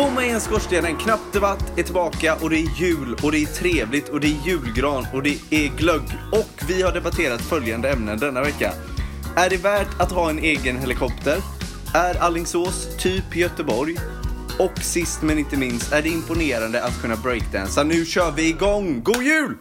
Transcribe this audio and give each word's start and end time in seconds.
Bomma 0.00 0.24
igen 0.24 0.40
skorstenen, 0.40 0.96
Knapp 0.96 1.20
debatt 1.32 1.78
är 1.78 1.82
tillbaka 1.82 2.34
och 2.34 2.50
det 2.50 2.56
är 2.56 2.80
jul 2.80 3.16
och 3.22 3.32
det 3.32 3.42
är 3.42 3.46
trevligt 3.46 4.08
och 4.08 4.20
det 4.20 4.26
är 4.26 4.46
julgran 4.46 5.06
och 5.12 5.22
det 5.22 5.38
är 5.50 5.68
glögg. 5.68 6.02
Och 6.32 6.62
vi 6.68 6.82
har 6.82 6.92
debatterat 6.92 7.40
följande 7.40 7.90
ämnen 7.90 8.18
denna 8.18 8.42
vecka. 8.42 8.72
Är 9.36 9.50
det 9.50 9.56
värt 9.56 10.00
att 10.00 10.12
ha 10.12 10.30
en 10.30 10.38
egen 10.38 10.76
helikopter? 10.78 11.36
Är 11.94 12.22
Allingsås 12.22 12.96
typ 12.98 13.36
Göteborg? 13.36 13.96
Och 14.58 14.78
sist 14.82 15.22
men 15.22 15.38
inte 15.38 15.56
minst, 15.56 15.92
är 15.92 16.02
det 16.02 16.08
imponerande 16.08 16.84
att 16.84 17.00
kunna 17.00 17.16
breakdansa? 17.16 17.82
Nu 17.82 18.04
kör 18.04 18.30
vi 18.30 18.48
igång! 18.48 19.02
God 19.02 19.22
jul! 19.22 19.56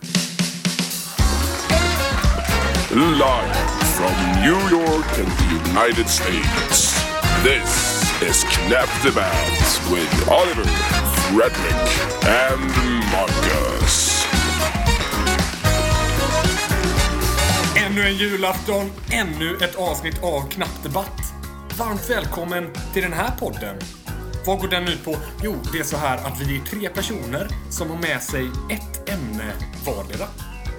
Live 2.92 3.54
from 3.82 4.42
New 4.42 4.72
York 4.72 5.20
and 5.20 5.32
the 5.38 5.80
United 5.80 6.10
States. 6.10 7.06
This 7.44 7.89
is 8.22 8.44
Knap 8.44 8.90
Bands 9.16 9.80
with 9.92 10.30
Oliver, 10.30 10.66
Fredrik, 11.30 11.82
and 12.28 12.72
Marcus. 13.12 14.26
Ännu 17.78 18.02
en 18.02 18.16
julafton, 18.16 18.92
ännu 19.12 19.56
ett 19.56 19.76
avsnitt 19.76 20.24
av 20.24 20.50
Knappdebatt. 20.50 21.22
Varmt 21.78 22.10
välkommen 22.10 22.74
till 22.94 23.04
den 23.04 23.14
här 23.14 23.32
podden. 23.40 23.76
Vad 24.46 24.60
går 24.60 24.68
den 24.68 24.88
ut 24.88 25.06
på? 25.06 25.16
Jo, 25.44 25.56
det 25.74 25.80
är 25.80 25.84
så 25.84 25.98
här 25.98 26.18
att 26.18 26.42
vi 26.42 26.58
är 26.58 26.62
tre 26.62 26.90
personer 26.90 27.48
som 27.70 27.90
har 27.90 27.98
med 27.98 28.22
sig 28.22 28.50
ett 28.70 29.10
ämne 29.10 29.54
vardera. 29.86 30.28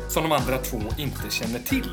Som 0.09 0.23
de 0.23 0.33
andra 0.33 0.59
två 0.59 0.81
inte 0.99 1.31
känner 1.31 1.59
till. 1.59 1.91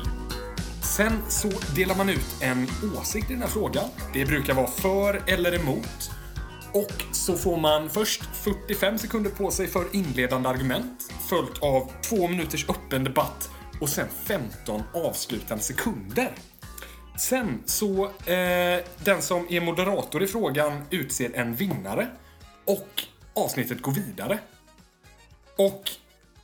Sen 0.98 1.22
så 1.28 1.48
delar 1.76 1.96
man 1.96 2.08
ut 2.08 2.42
en 2.42 2.66
åsikt 2.98 3.30
i 3.30 3.32
den 3.32 3.42
här 3.42 3.48
frågan. 3.48 3.84
Det 4.12 4.24
brukar 4.24 4.54
vara 4.54 4.66
för 4.66 5.22
eller 5.26 5.54
emot. 5.54 6.10
Och 6.72 7.02
så 7.12 7.36
får 7.36 7.56
man 7.56 7.90
först 7.90 8.22
45 8.24 8.98
sekunder 8.98 9.30
på 9.30 9.50
sig 9.50 9.66
för 9.66 9.84
inledande 9.92 10.48
argument, 10.48 11.12
följt 11.28 11.62
av 11.62 11.92
två 12.02 12.28
minuters 12.28 12.68
öppen 12.68 13.04
debatt 13.04 13.50
och 13.80 13.88
sen 13.88 14.08
15 14.24 14.82
avslutande 14.94 15.64
sekunder. 15.64 16.32
Sen 17.18 17.62
så, 17.66 18.04
eh, 18.04 18.84
den 19.04 19.22
som 19.22 19.46
är 19.50 19.60
moderator 19.60 20.22
i 20.22 20.26
frågan 20.26 20.82
utser 20.90 21.30
en 21.34 21.54
vinnare 21.54 22.08
och 22.64 23.02
avsnittet 23.34 23.82
går 23.82 23.92
vidare. 23.92 24.38
Och 25.56 25.90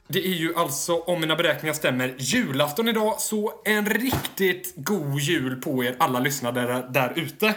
det 0.08 0.26
är 0.26 0.34
ju 0.34 0.54
alltså, 0.54 0.94
om 0.94 1.20
mina 1.20 1.36
beräkningar 1.36 1.74
stämmer, 1.74 2.14
julafton 2.18 2.88
idag, 2.88 3.20
så 3.20 3.62
en 3.64 3.86
riktigt 3.86 4.72
god 4.76 5.20
jul 5.20 5.62
på 5.62 5.84
er 5.84 5.96
alla 5.98 6.18
lyssnare 6.20 6.88
där, 6.90 7.12
ute. 7.16 7.54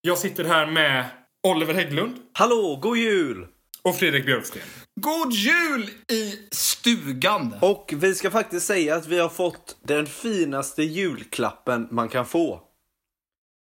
Jag 0.00 0.18
sitter 0.18 0.44
här 0.44 0.66
med 0.66 1.06
Oliver 1.46 1.74
Hägglund 1.74 2.16
Hallå, 2.32 2.78
god 2.82 2.96
jul! 2.96 3.46
och 3.82 3.96
Fredrik 3.96 4.26
Björksten. 4.26 4.62
God 5.00 5.32
jul 5.32 5.90
i 6.08 6.48
stugan! 6.50 7.54
Och 7.60 7.94
vi 7.96 8.14
ska 8.14 8.30
faktiskt 8.30 8.66
säga 8.66 8.96
att 8.96 9.06
vi 9.06 9.18
har 9.18 9.28
fått 9.28 9.76
den 9.82 10.06
finaste 10.06 10.82
julklappen 10.82 11.88
man 11.90 12.08
kan 12.08 12.26
få. 12.26 12.60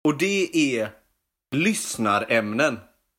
Och 0.05 0.19
det 0.19 0.57
är 0.77 0.91
lyssnarämnen. 1.57 2.79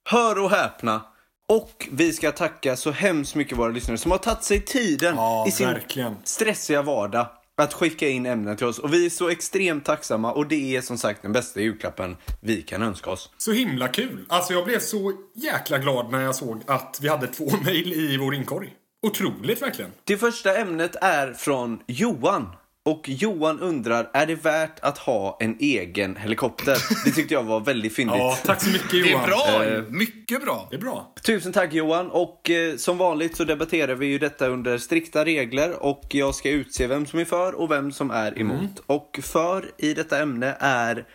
Hör 0.09 0.39
och 0.39 0.50
häpna. 0.50 1.02
Och 1.49 1.88
vi 1.91 2.13
ska 2.13 2.31
tacka 2.31 2.75
så 2.75 2.91
hemskt 2.91 3.35
mycket 3.35 3.57
våra 3.57 3.71
lyssnare 3.71 3.97
som 3.97 4.11
har 4.11 4.17
tagit 4.17 4.43
sig 4.43 4.59
tiden 4.61 5.15
Ja, 5.15 5.45
i 5.47 5.51
sin 5.51 5.67
verkligen. 5.67 6.15
stressiga 6.23 6.81
vardag 6.81 7.27
att 7.57 7.73
skicka 7.73 8.07
in 8.09 8.25
ämnen 8.25 8.57
till 8.57 8.65
oss. 8.67 8.79
Och 8.79 8.93
vi 8.93 9.05
är 9.05 9.09
så 9.09 9.29
extremt 9.29 9.85
tacksamma 9.85 10.33
och 10.33 10.47
det 10.47 10.75
är 10.75 10.81
som 10.81 10.97
sagt 10.97 11.21
den 11.21 11.31
bästa 11.31 11.59
julklappen 11.61 12.17
vi 12.41 12.61
kan 12.61 12.81
önska 12.81 13.09
oss. 13.09 13.29
Så 13.38 13.51
himla 13.51 13.88
kul. 13.88 14.25
Alltså 14.29 14.53
jag 14.53 14.66
blev 14.66 14.79
så 14.79 15.13
jäkla 15.35 15.77
glad 15.77 16.11
när 16.11 16.21
jag 16.21 16.35
såg 16.35 16.61
att 16.67 16.99
vi 17.01 17.09
hade 17.09 17.27
två 17.27 17.51
mejl 17.63 17.93
i 17.93 18.17
vår 18.17 18.35
inkorg. 18.35 18.73
Otroligt 19.07 19.61
verkligen. 19.61 19.91
Det 20.03 20.17
första 20.17 20.57
ämnet 20.57 20.95
är 21.01 21.33
från 21.33 21.79
Johan. 21.88 22.47
Och 22.86 23.09
Johan 23.09 23.59
undrar, 23.59 24.09
är 24.13 24.25
det 24.25 24.35
värt 24.35 24.79
att 24.79 24.97
ha 24.97 25.38
en 25.40 25.57
egen 25.59 26.16
helikopter? 26.16 26.78
Det 27.06 27.12
tyckte 27.12 27.34
jag 27.34 27.44
var 27.44 27.59
väldigt 27.59 27.96
fyndigt. 27.96 28.18
Ja, 28.18 28.38
tack 28.46 28.62
så 28.63 28.69
mycket 28.69 28.91
Det 28.91 28.97
Johan. 28.97 29.23
är 29.23 29.28
bra 29.28 29.66
Eh. 29.66 29.84
Mycket 29.90 30.41
bra. 30.41 30.68
Det 30.69 30.75
är 30.75 30.79
bra. 30.81 31.13
Tusen 31.25 31.53
tack 31.53 31.73
Johan 31.73 32.12
och 32.12 32.50
eh, 32.50 32.75
som 32.75 32.97
vanligt 32.97 33.35
så 33.38 33.44
debatterar 33.44 33.96
vi 33.96 34.06
ju 34.06 34.19
detta 34.19 34.47
under 34.47 34.78
strikta 34.78 35.25
regler 35.25 35.84
och 35.84 36.01
jag 36.09 36.35
ska 36.35 36.50
utse 36.50 36.88
vem 36.88 37.06
som 37.06 37.19
är 37.19 37.25
för 37.25 37.53
och 37.53 37.72
vem 37.72 37.91
som 37.91 38.12
är 38.12 38.40
emot. 38.40 38.79
Och 38.85 39.19
för 39.23 39.72
i 39.78 39.94
detta 39.94 40.22
ämne 40.22 40.56
är 40.59 41.06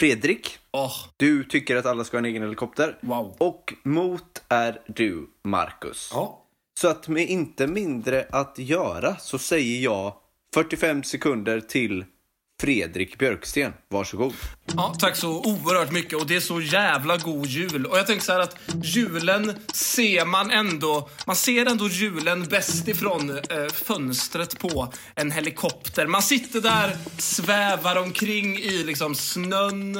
Fredrik. 0.00 0.58
Åh, 0.72 0.92
Du 1.16 1.44
tycker 1.44 1.76
att 1.76 1.86
alla 1.86 2.04
ska 2.04 2.16
ha 2.16 2.18
en 2.18 2.24
egen 2.24 2.42
helikopter. 2.42 2.96
Wow. 3.00 3.34
Och 3.38 3.74
mot 3.82 4.42
är 4.48 4.80
du, 4.86 5.26
Marcus. 5.44 6.10
Ja. 6.14 6.36
Så 6.80 6.88
att 6.88 7.08
med 7.08 7.28
inte 7.28 7.66
mindre 7.66 8.26
att 8.30 8.54
göra 8.58 9.16
så 9.16 9.38
säger 9.38 9.80
jag 9.84 10.12
45 10.54 11.02
sekunder 11.02 11.60
till 11.60 12.04
Fredrik 12.60 13.18
Björksten. 13.18 13.72
Varsågod. 13.88 14.34
ja, 14.76 14.94
tack 14.98 15.16
så 15.16 15.30
oerhört 15.30 15.92
mycket 15.92 16.20
och 16.20 16.26
det 16.26 16.36
är 16.36 16.40
så 16.40 16.60
jävla 16.60 17.16
god 17.16 17.46
jul. 17.46 17.86
Och 17.86 17.98
jag 17.98 18.06
tänker 18.06 18.24
så 18.24 18.32
här 18.32 18.40
att 18.40 18.56
julen 18.82 19.58
ser 19.72 20.24
man 20.24 20.50
ändå, 20.50 21.08
man 21.26 21.36
ser 21.36 21.66
ändå 21.66 21.88
julen 21.88 22.44
bäst 22.44 22.88
ifrån 22.88 23.30
eh, 23.30 23.66
fönstret 23.72 24.58
på 24.58 24.92
en 25.14 25.30
helikopter. 25.30 26.06
Man 26.06 26.22
sitter 26.22 26.60
där, 26.60 26.96
svävar 27.18 27.96
omkring 27.96 28.58
i 28.58 28.84
liksom 28.84 29.14
snön 29.14 29.96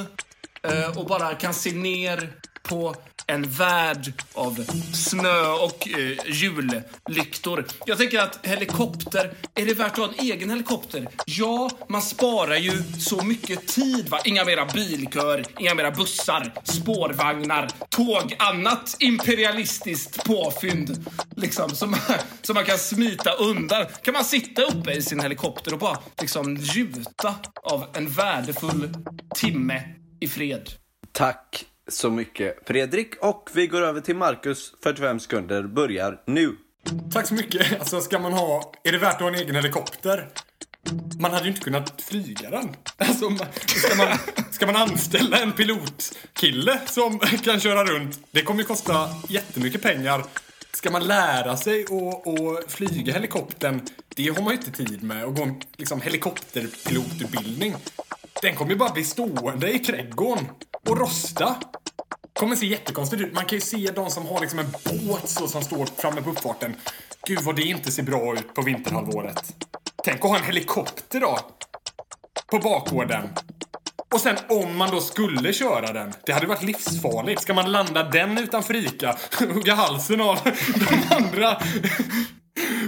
eh, 0.62 0.98
och 0.98 1.06
bara 1.06 1.34
kan 1.34 1.54
se 1.54 1.72
ner 1.72 2.32
på 2.62 2.94
en 3.30 3.42
värld 3.42 4.12
av 4.34 4.64
snö 4.92 5.46
och 5.46 5.88
eh, 5.88 6.18
jullyktor. 6.26 7.66
Jag 7.86 7.98
tänker 7.98 8.20
att 8.20 8.46
helikopter, 8.46 9.34
är 9.54 9.66
det 9.66 9.74
värt 9.74 9.92
att 9.92 9.98
ha 9.98 10.08
en 10.08 10.14
egen 10.18 10.50
helikopter? 10.50 11.08
Ja, 11.26 11.70
man 11.88 12.02
sparar 12.02 12.56
ju 12.56 12.82
så 12.98 13.24
mycket 13.24 13.68
tid 13.68 14.08
va. 14.08 14.18
Inga 14.24 14.44
mera 14.44 14.66
bilkör, 14.66 15.44
inga 15.58 15.74
mera 15.74 15.90
bussar, 15.90 16.52
spårvagnar, 16.64 17.68
tåg, 17.88 18.36
annat 18.38 18.96
imperialistiskt 18.98 20.24
påfynd. 20.24 21.06
Liksom, 21.36 21.70
som, 21.70 21.96
som 22.42 22.54
man 22.54 22.64
kan 22.64 22.78
smita 22.78 23.32
undan. 23.32 23.86
Kan 24.02 24.14
man 24.14 24.24
sitta 24.24 24.62
uppe 24.62 24.92
i 24.92 25.02
sin 25.02 25.20
helikopter 25.20 25.72
och 25.72 25.78
bara 25.78 25.98
liksom 26.20 26.54
njuta 26.54 27.34
av 27.62 27.86
en 27.92 28.08
värdefull 28.08 28.94
timme 29.34 29.82
i 30.20 30.28
fred. 30.28 30.70
Tack 31.12 31.66
så 31.90 32.10
mycket 32.10 32.58
Fredrik. 32.66 33.14
Och 33.20 33.50
vi 33.52 33.66
går 33.66 33.82
över 33.82 34.00
till 34.00 34.16
Marcus. 34.16 34.72
45 34.82 35.20
sekunder 35.20 35.62
börjar 35.62 36.20
nu. 36.26 36.56
Tack 37.12 37.26
så 37.26 37.34
mycket. 37.34 37.80
Alltså 37.80 38.00
ska 38.00 38.18
man 38.18 38.32
ha, 38.32 38.72
är 38.84 38.92
det 38.92 38.98
värt 38.98 39.14
att 39.14 39.20
ha 39.20 39.28
en 39.28 39.34
egen 39.34 39.54
helikopter? 39.54 40.28
Man 41.20 41.32
hade 41.32 41.44
ju 41.44 41.50
inte 41.50 41.60
kunnat 41.60 42.02
flyga 42.02 42.50
den. 42.50 42.76
Alltså, 42.96 43.30
ska 43.66 43.94
man, 43.96 44.18
ska 44.50 44.66
man 44.66 44.76
anställa 44.76 45.38
en 45.38 45.52
pilotkille 45.52 46.80
som 46.86 47.18
kan 47.18 47.60
köra 47.60 47.84
runt? 47.84 48.20
Det 48.30 48.42
kommer 48.42 48.60
ju 48.60 48.66
kosta 48.66 49.08
jättemycket 49.28 49.82
pengar. 49.82 50.24
Ska 50.72 50.90
man 50.90 51.06
lära 51.06 51.56
sig 51.56 51.84
att, 51.84 52.26
att 52.26 52.72
flyga 52.72 53.12
helikoptern? 53.12 53.80
Det 54.14 54.28
har 54.28 54.42
man 54.42 54.52
ju 54.52 54.58
inte 54.58 54.84
tid 54.84 55.02
med. 55.02 55.24
Att 55.24 55.36
gå 55.36 55.42
en 55.42 55.62
liksom, 55.76 56.00
helikopterpilotutbildning. 56.00 57.74
Den 58.42 58.54
kommer 58.54 58.70
ju 58.70 58.76
bara 58.76 58.92
bli 58.92 59.04
stående 59.04 59.72
i 59.72 59.78
trädgården 59.78 60.46
och 60.88 60.98
rosta. 60.98 61.56
Kommer 62.32 62.56
se 62.56 62.66
jättekonstigt 62.66 63.22
ut. 63.22 63.34
Man 63.34 63.44
kan 63.44 63.56
ju 63.56 63.60
se 63.60 63.90
de 63.94 64.10
som 64.10 64.26
har 64.26 64.40
liksom 64.40 64.58
en 64.58 64.70
båt 65.06 65.28
så 65.28 65.48
som 65.48 65.62
står 65.62 65.86
framme 65.86 66.22
på 66.22 66.30
uppfarten. 66.30 66.76
Gud 67.26 67.40
vad 67.40 67.56
det 67.56 67.62
inte 67.62 67.92
ser 67.92 68.02
bra 68.02 68.34
ut 68.34 68.54
på 68.54 68.62
vinterhalvåret. 68.62 69.54
Tänk 70.04 70.24
att 70.24 70.30
ha 70.30 70.38
en 70.38 70.44
helikopter 70.44 71.20
då. 71.20 71.38
På 72.50 72.58
bakgården. 72.58 73.28
Och 74.14 74.20
sen 74.20 74.36
om 74.48 74.76
man 74.76 74.90
då 74.90 75.00
skulle 75.00 75.52
köra 75.52 75.92
den. 75.92 76.12
Det 76.26 76.32
hade 76.32 76.46
varit 76.46 76.62
livsfarligt. 76.62 77.42
Ska 77.42 77.54
man 77.54 77.72
landa 77.72 78.02
den 78.02 78.38
utanför 78.38 78.76
Ica? 78.76 79.18
Hugga 79.38 79.74
halsen 79.74 80.20
av 80.20 80.38
de 80.74 81.14
andra. 81.16 81.62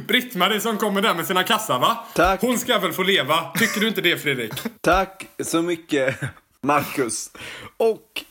Britt-Marie 0.06 0.60
som 0.60 0.78
kommer 0.78 1.02
där 1.02 1.14
med 1.14 1.26
sina 1.26 1.42
kassar 1.42 1.78
va? 1.78 2.04
Tack. 2.14 2.40
Hon 2.40 2.58
ska 2.58 2.78
väl 2.78 2.92
få 2.92 3.02
leva? 3.02 3.50
Tycker 3.54 3.80
du 3.80 3.88
inte 3.88 4.00
det 4.00 4.18
Fredrik? 4.18 4.52
Tack 4.80 5.26
så 5.42 5.62
mycket 5.62 6.18
Marcus. 6.62 7.30
Och 7.76 8.24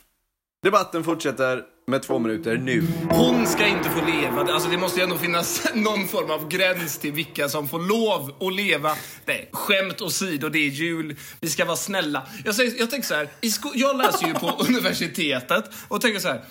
debatten 0.62 1.04
fortsätter 1.04 1.62
med 1.86 2.02
två 2.02 2.18
minuter 2.18 2.56
nu. 2.56 2.86
Hon 3.10 3.46
ska 3.46 3.66
inte 3.66 3.90
få 3.90 4.06
leva. 4.06 4.52
Alltså 4.52 4.68
det 4.68 4.78
måste 4.78 5.00
ju 5.00 5.04
ändå 5.04 5.16
finnas 5.16 5.68
någon 5.74 6.08
form 6.08 6.30
av 6.30 6.48
gräns 6.48 6.98
till 6.98 7.12
vilka 7.12 7.48
som 7.48 7.68
får 7.68 7.78
lov 7.78 8.34
att 8.40 8.54
leva. 8.54 8.96
Nej, 9.26 9.48
skämt 9.52 10.00
åsido, 10.00 10.48
det 10.48 10.58
är 10.58 10.68
jul. 10.68 11.16
Vi 11.40 11.50
ska 11.50 11.64
vara 11.64 11.76
snälla. 11.76 12.26
Jag, 12.44 12.54
säger, 12.54 12.78
jag 12.78 12.90
tänker 12.90 13.08
så 13.08 13.14
här, 13.14 13.28
jag 13.74 13.96
läser 13.96 14.26
ju 14.26 14.34
på 14.34 14.46
universitetet 14.68 15.64
och 15.88 16.00
tänker 16.00 16.20
så 16.20 16.28
här. 16.28 16.44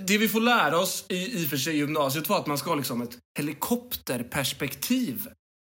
Det 0.00 0.18
vi 0.18 0.28
får 0.28 0.40
lära 0.40 0.78
oss 0.78 1.04
i, 1.08 1.42
i 1.42 1.46
och 1.46 1.50
för 1.50 1.56
sig 1.56 1.76
gymnasiet 1.76 2.28
var 2.28 2.38
att 2.38 2.46
man 2.46 2.58
ska 2.58 2.70
ha 2.70 2.76
liksom 2.76 3.02
ett 3.02 3.18
helikopterperspektiv 3.38 5.26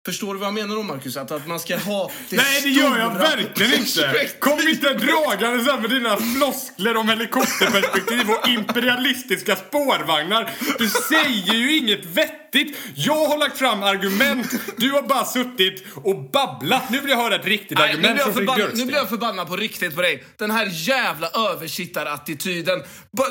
Förstår 0.06 0.34
du 0.34 0.40
vad 0.40 0.48
jag 0.48 0.54
menar 0.54 0.76
då, 0.76 0.84
Marcus? 0.84 1.18
Att, 1.18 1.32
att 1.32 1.48
man 1.48 1.60
ska 1.60 1.78
ha 1.78 2.12
det 2.30 2.36
Nej, 2.36 2.62
det 2.64 2.70
gör 2.70 2.98
jag 2.98 3.14
verkligen 3.14 3.74
inte! 3.74 4.30
Kom 4.40 4.60
inte 4.68 4.94
dragande 4.94 5.66
sen 5.66 5.82
med 5.82 5.90
dina 5.90 6.18
floskler 6.18 6.98
om 6.98 7.10
helikopterperspektiv 7.10 8.30
och 8.30 8.48
imperialistiska 8.48 9.56
spårvagnar. 9.56 10.52
Du 10.78 10.90
säger 10.90 11.54
ju 11.54 11.78
inget 11.78 12.06
vettigt. 12.06 12.78
Jag 12.96 13.26
har 13.26 13.38
lagt 13.38 13.58
fram 13.58 13.84
argument, 13.84 14.48
du 14.78 14.92
har 14.92 15.02
bara 15.02 15.26
suttit 15.26 15.84
och 16.04 16.30
babblat. 16.32 16.90
Nu 16.90 17.00
vill 17.00 17.10
jag 17.10 17.18
höra 17.18 17.36
ett 17.36 17.46
riktigt 17.46 17.78
Nej, 17.78 17.90
argument 17.90 18.22
från 18.22 18.34
Fredrik 18.34 18.36
förbannad, 18.36 18.58
nu 18.58 18.64
Björksten. 18.64 18.88
blir 18.88 18.98
jag 18.98 19.10
förbannad 19.10 19.48
på 19.48 19.56
riktigt 19.56 19.96
på 19.96 20.02
dig. 20.02 20.24
Den 20.38 20.52
här 20.52 20.70
jävla 20.72 21.30
översittarattityden. 21.30 22.84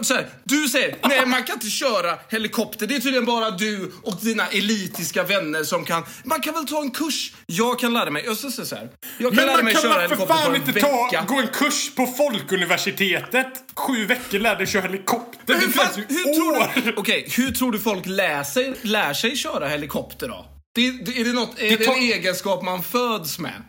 Så 0.03 0.15
här, 0.15 0.27
du 0.45 0.69
säger, 0.69 0.97
nej 1.03 1.27
man 1.27 1.45
kan 1.45 1.55
inte 1.55 1.71
köra 1.71 2.19
helikopter. 2.29 2.87
Det 2.87 2.97
är 2.97 3.01
tydligen 3.01 3.25
bara 3.25 3.51
du 3.51 3.93
och 4.03 4.17
dina 4.21 4.47
elitiska 4.47 5.23
vänner 5.23 5.65
som 5.65 5.85
kan. 5.85 6.05
Man 6.25 6.41
kan 6.41 6.55
väl 6.55 6.64
ta 6.67 6.81
en 6.83 6.91
kurs? 6.91 7.33
Jag 7.47 7.79
kan 7.79 7.95
lära 7.95 8.11
mig. 8.11 8.23
Jag, 8.27 8.37
ska 8.37 8.51
säga 8.51 8.67
så 8.67 8.77
här, 8.77 8.89
jag 9.19 9.31
kan 9.31 9.37
Men 9.37 9.47
lära 9.47 9.57
man 9.57 9.65
mig 9.65 9.75
kan 9.75 9.83
köra 9.83 10.09
väl 10.09 10.17
för 10.17 10.27
fan 10.27 10.57
inte 10.57 10.73
vecka. 10.73 10.87
ta, 10.87 11.25
gå 11.35 11.41
en 11.41 11.47
kurs 11.49 11.91
på 11.95 12.07
Folkuniversitetet? 12.07 13.49
Sju 13.77 14.07
veckor 14.07 14.39
lärde 14.39 14.59
dig 14.59 14.67
köra 14.67 14.83
helikopter. 14.83 15.39
Men 15.47 15.61
hur, 15.61 15.69
fan, 15.69 15.87
hur, 16.09 16.35
tror 16.35 16.83
du, 16.85 16.93
okej, 16.97 17.29
hur 17.37 17.51
tror 17.51 17.73
du 17.73 17.79
folk 17.79 18.07
lär 18.07 18.43
sig, 18.43 18.75
lär 18.83 19.13
sig 19.15 19.37
köra 19.37 19.69
helikopter 19.69 20.29
då? 20.29 20.47
Det, 20.75 20.91
det, 20.91 21.21
är 21.21 21.25
det, 21.25 21.33
något, 21.33 21.59
är 21.59 21.79
det, 21.79 21.85
tar- 21.85 21.93
en 21.93 21.99
egenskap 22.03 22.63
man 22.65 22.83
föds 22.83 23.39
med? 23.39 23.63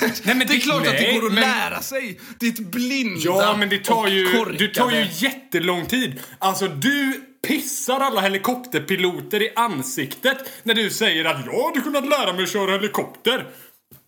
Nej, 0.00 0.34
men 0.36 0.38
det 0.46 0.54
är 0.54 0.60
klart 0.60 0.78
att 0.86 0.92
det 0.92 0.92
nej, 0.92 1.18
går 1.18 1.26
att 1.26 1.32
men- 1.32 1.42
lära 1.42 1.82
sig. 1.82 2.20
Ditt 2.40 2.58
blinda 2.58 3.20
Ja, 3.24 3.56
men 3.58 3.68
det 3.68 3.78
tar 3.78 4.02
och 4.02 4.08
ju, 4.10 4.32
korkade. 4.32 4.58
det 4.58 4.74
tar 4.74 4.90
ju 4.90 5.06
jättelång 5.12 5.86
tid. 5.86 6.20
Alltså, 6.38 6.68
du 6.68 7.20
pissar 7.46 8.00
alla 8.00 8.20
helikopterpiloter 8.20 9.42
i 9.42 9.52
ansiktet 9.56 10.38
när 10.62 10.74
du 10.74 10.90
säger 10.90 11.24
att 11.24 11.46
jag 11.46 11.66
hade 11.66 11.80
kunnat 11.80 12.08
lära 12.08 12.32
mig 12.32 12.42
att 12.42 12.50
köra 12.52 12.70
helikopter. 12.70 13.46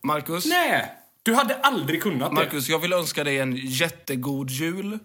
Marcus, 0.03 0.45
Nej, 0.45 0.91
du 1.23 1.33
hade 1.33 1.55
aldrig 1.55 2.01
kunnat 2.01 2.29
det. 2.29 2.35
Marcus, 2.35 2.69
jag 2.69 2.79
vill 2.79 2.93
önska 2.93 3.23
dig 3.23 3.39
en 3.39 3.55
jättegod 3.55 4.49
jul. 4.49 4.99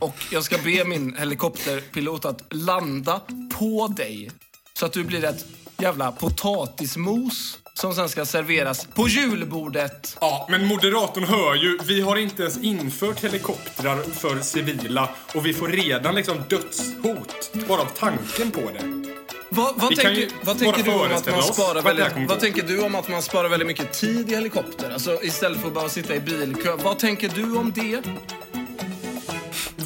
Och 0.00 0.16
jag 0.30 0.44
ska 0.44 0.58
be 0.58 0.84
min 0.84 1.16
helikopterpilot 1.16 2.24
att 2.24 2.42
landa 2.50 3.20
på 3.58 3.88
dig. 3.88 4.30
Så 4.72 4.86
att 4.86 4.92
du 4.92 5.04
blir 5.04 5.24
ett 5.24 5.46
jävla 5.78 6.12
potatismos 6.12 7.58
som 7.74 7.94
sen 7.94 8.08
ska 8.08 8.24
serveras 8.24 8.86
på 8.94 9.08
julbordet. 9.08 10.16
Ja, 10.20 10.46
men 10.50 10.66
moderatorn 10.66 11.24
hör 11.24 11.54
ju, 11.54 11.78
vi 11.84 12.00
har 12.00 12.16
inte 12.16 12.42
ens 12.42 12.58
infört 12.58 13.24
helikoptrar 13.24 14.02
för 14.02 14.40
civila 14.40 15.08
och 15.34 15.46
vi 15.46 15.54
får 15.54 15.68
redan 15.68 16.14
liksom 16.14 16.36
dödshot 16.48 17.52
bara 17.68 17.80
av 17.80 17.88
tanken 17.96 18.50
på 18.50 18.60
det. 18.60 19.04
Vad, 19.48 19.96
tänker, 19.96 20.28
vad, 20.42 20.58
du 20.58 20.92
om 20.92 21.12
att 21.12 21.30
man 21.30 21.42
sparar 21.42 21.82
väldigt, 21.82 22.12
kommer 22.12 22.28
vad 22.28 22.36
gå. 22.36 22.40
tänker 22.40 22.62
du 22.62 22.82
om 22.82 22.94
att 22.94 23.08
man 23.08 23.22
sparar 23.22 23.48
väldigt 23.48 23.66
mycket 23.68 23.92
tid 23.92 24.30
i 24.30 24.34
helikopter? 24.34 24.90
Alltså 24.90 25.22
istället 25.22 25.60
för 25.60 25.68
att 25.68 25.74
bara 25.74 25.88
sitta 25.88 26.14
i 26.14 26.20
bilkö. 26.20 26.76
Vad 26.76 26.98
tänker 26.98 27.28
du 27.28 27.56
om 27.56 27.72
det? 27.74 28.02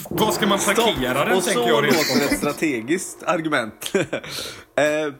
Vad 0.08 0.35
ska 0.35 0.46
man 0.46 0.58
parkera 0.58 1.25
den, 1.25 1.37
Och 1.37 1.44
tänker 1.44 1.62
så 1.62 1.69
jag 1.69 1.85
rent 1.85 1.96
låter 1.96 2.25
ett 2.25 2.38
strategiskt 2.38 3.23
argument. 3.23 3.93
eh, 3.94 5.14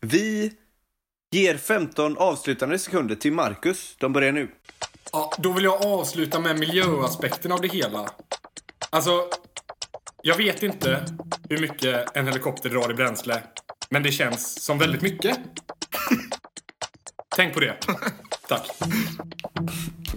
vi 0.00 0.52
ger 1.30 1.56
15 1.56 2.16
avslutande 2.18 2.78
sekunder 2.78 3.14
till 3.14 3.32
Marcus. 3.32 3.94
De 3.98 4.12
börjar 4.12 4.32
nu. 4.32 4.50
Ja, 5.12 5.32
då 5.38 5.52
vill 5.52 5.64
jag 5.64 5.86
avsluta 5.86 6.40
med 6.40 6.58
miljöaspekten 6.58 7.52
av 7.52 7.60
det 7.60 7.68
hela. 7.68 8.08
Alltså, 8.90 9.28
jag 10.22 10.36
vet 10.36 10.62
inte 10.62 11.04
hur 11.48 11.58
mycket 11.58 12.16
en 12.16 12.26
helikopter 12.26 12.70
drar 12.70 12.90
i 12.90 12.94
bränsle. 12.94 13.42
Men 13.90 14.02
det 14.02 14.12
känns 14.12 14.64
som 14.64 14.78
väldigt 14.78 15.02
mycket. 15.02 15.38
Tänk 17.36 17.54
på 17.54 17.60
det. 17.60 17.76
Tack. 18.50 18.66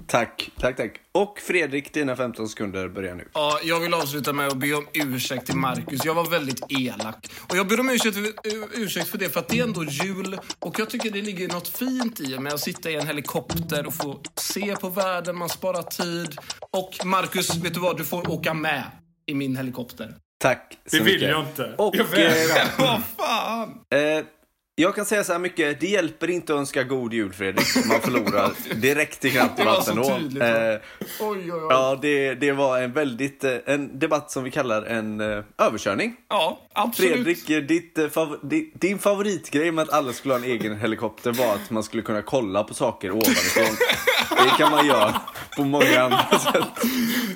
Tack, 0.08 0.50
tack, 0.60 0.78
tack. 0.78 0.92
Och 1.12 1.40
Fredrik, 1.40 1.94
dina 1.94 2.16
15 2.16 2.48
sekunder 2.50 2.88
börjar 2.90 3.16
nu. 3.16 3.28
Ja, 3.34 3.60
jag 3.64 3.80
vill 3.80 3.94
avsluta 3.94 4.34
med 4.34 4.48
att 4.48 4.58
be 4.58 4.74
om 4.74 4.88
ursäkt 4.94 5.46
till 5.46 5.56
Marcus. 5.56 6.06
Jag 6.06 6.14
var 6.14 6.26
väldigt 6.30 6.64
elak. 6.70 7.28
Och 7.50 7.58
jag 7.58 7.68
ber 7.68 7.80
om 7.80 7.90
ursäkt 7.90 8.16
för, 8.16 8.28
ursäkt 8.74 9.08
för 9.08 9.18
det, 9.18 9.30
för 9.30 9.40
att 9.40 9.48
det 9.48 9.60
är 9.60 9.64
ändå 9.64 9.84
jul. 9.84 10.38
Och 10.60 10.80
jag 10.80 10.90
tycker 10.90 11.12
det 11.12 11.22
ligger 11.22 11.48
något 11.48 11.68
fint 11.68 12.20
i 12.20 12.40
med 12.40 12.54
att 12.54 12.60
sitta 12.60 12.90
i 12.92 12.96
en 12.96 13.08
helikopter 13.08 13.86
och 13.88 13.94
få 13.94 14.22
se 14.36 14.76
på 14.76 14.90
världen, 14.90 15.38
man 15.38 15.50
sparar 15.50 15.84
tid. 15.84 16.38
Och 16.72 17.06
Marcus, 17.06 17.56
vet 17.56 17.74
du 17.74 17.80
vad? 17.80 17.98
Du 17.98 18.06
får 18.06 18.32
åka 18.32 18.54
med 18.54 18.84
i 19.26 19.34
min 19.34 19.56
helikopter. 19.58 20.16
Tack 20.40 20.78
så 20.86 20.98
Det 20.98 21.04
vill 21.04 21.14
mycket. 21.14 21.30
jag 21.30 21.42
inte. 21.48 21.74
Och, 21.78 21.96
Jag 21.96 22.06
vägrar. 22.06 22.58
eh, 22.58 22.68
Vad 22.80 23.02
fan! 23.18 23.70
Eh, 23.94 24.26
jag 24.76 24.96
kan 24.96 25.06
säga 25.06 25.24
så 25.24 25.32
här 25.32 25.40
mycket, 25.40 25.80
det 25.80 25.88
hjälper 25.88 26.30
inte 26.30 26.54
att 26.54 26.60
önska 26.60 26.84
god 26.84 27.14
jul 27.14 27.34
Fredrik. 27.34 27.68
Man 27.86 28.02
förlorar 28.02 28.52
direkt 28.82 29.26
i 29.26 29.32
så 29.86 29.92
då. 29.96 30.04
tydligt, 30.18 30.44
Eh? 30.44 30.50
Oj, 30.50 30.80
oj, 31.20 31.52
oj. 31.54 31.68
ja, 31.70 32.00
det, 32.02 32.34
det 32.36 32.52
var 32.52 32.82
en 32.82 32.94
väldigt, 32.94 33.44
eh, 33.44 33.56
en 33.66 34.00
debatt 34.00 34.32
som 34.32 34.44
vi 34.44 34.52
kallar 34.52 34.82
en 34.84 35.22
eh, 35.22 35.44
överkörning. 35.58 36.16
Ja, 36.30 36.62
absolut. 36.74 37.14
Fredrik, 37.14 37.50
eh, 37.50 37.62
ditt, 37.62 38.14
fav, 38.14 38.40
di, 38.44 38.72
din 38.76 39.00
favoritgrej 39.00 39.72
med 39.72 39.84
att 39.84 39.94
alla 39.94 40.14
skulle 40.14 40.34
ha 40.34 40.40
en 40.40 40.46
egen 40.46 40.78
helikopter 40.78 41.32
var 41.32 41.54
att 41.56 41.70
man 41.70 41.84
skulle 41.84 42.04
kunna 42.04 42.22
kolla 42.22 42.64
på 42.64 42.74
saker 42.74 43.12
ovanifrån. 43.12 43.76
Det 44.30 44.50
kan 44.58 44.72
man 44.72 44.88
göra 44.88 45.22
på 45.58 45.64
många 45.64 46.02
andra 46.02 46.40
sätt. 46.40 46.64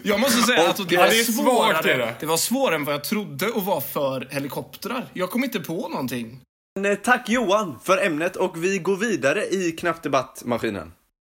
Jag 0.04 0.20
måste 0.20 0.42
säga 0.42 0.64
Och- 0.64 0.70
att 0.70 0.90
det 0.90 0.98
var, 0.98 1.08
det 1.08 1.20
är 1.20 1.24
svårt, 1.24 1.46
svårare, 1.46 1.82
det 1.84 1.94
är 1.94 1.98
det. 1.98 2.14
det 2.20 2.26
var 2.26 2.38
svårare 2.38 2.76
än 2.76 2.86
vad 2.86 2.94
jag 2.94 3.04
trodde 3.04 3.48
att 3.56 3.64
vara 3.64 3.82
för 3.82 4.28
helikoptrar. 4.32 5.06
Jag 5.14 5.30
kom 5.30 5.44
inte 5.44 5.60
på 5.60 5.88
någonting. 5.90 6.40
Eh, 6.86 6.96
tack 6.96 7.30
Johan 7.30 7.80
för 7.84 8.06
ämnet 8.06 8.36
och 8.36 8.64
vi 8.64 8.78
går 8.78 8.96
vidare 8.96 9.46
i 9.46 9.72
Knapp 9.72 10.04
Debatt-maskinen. 10.04 10.94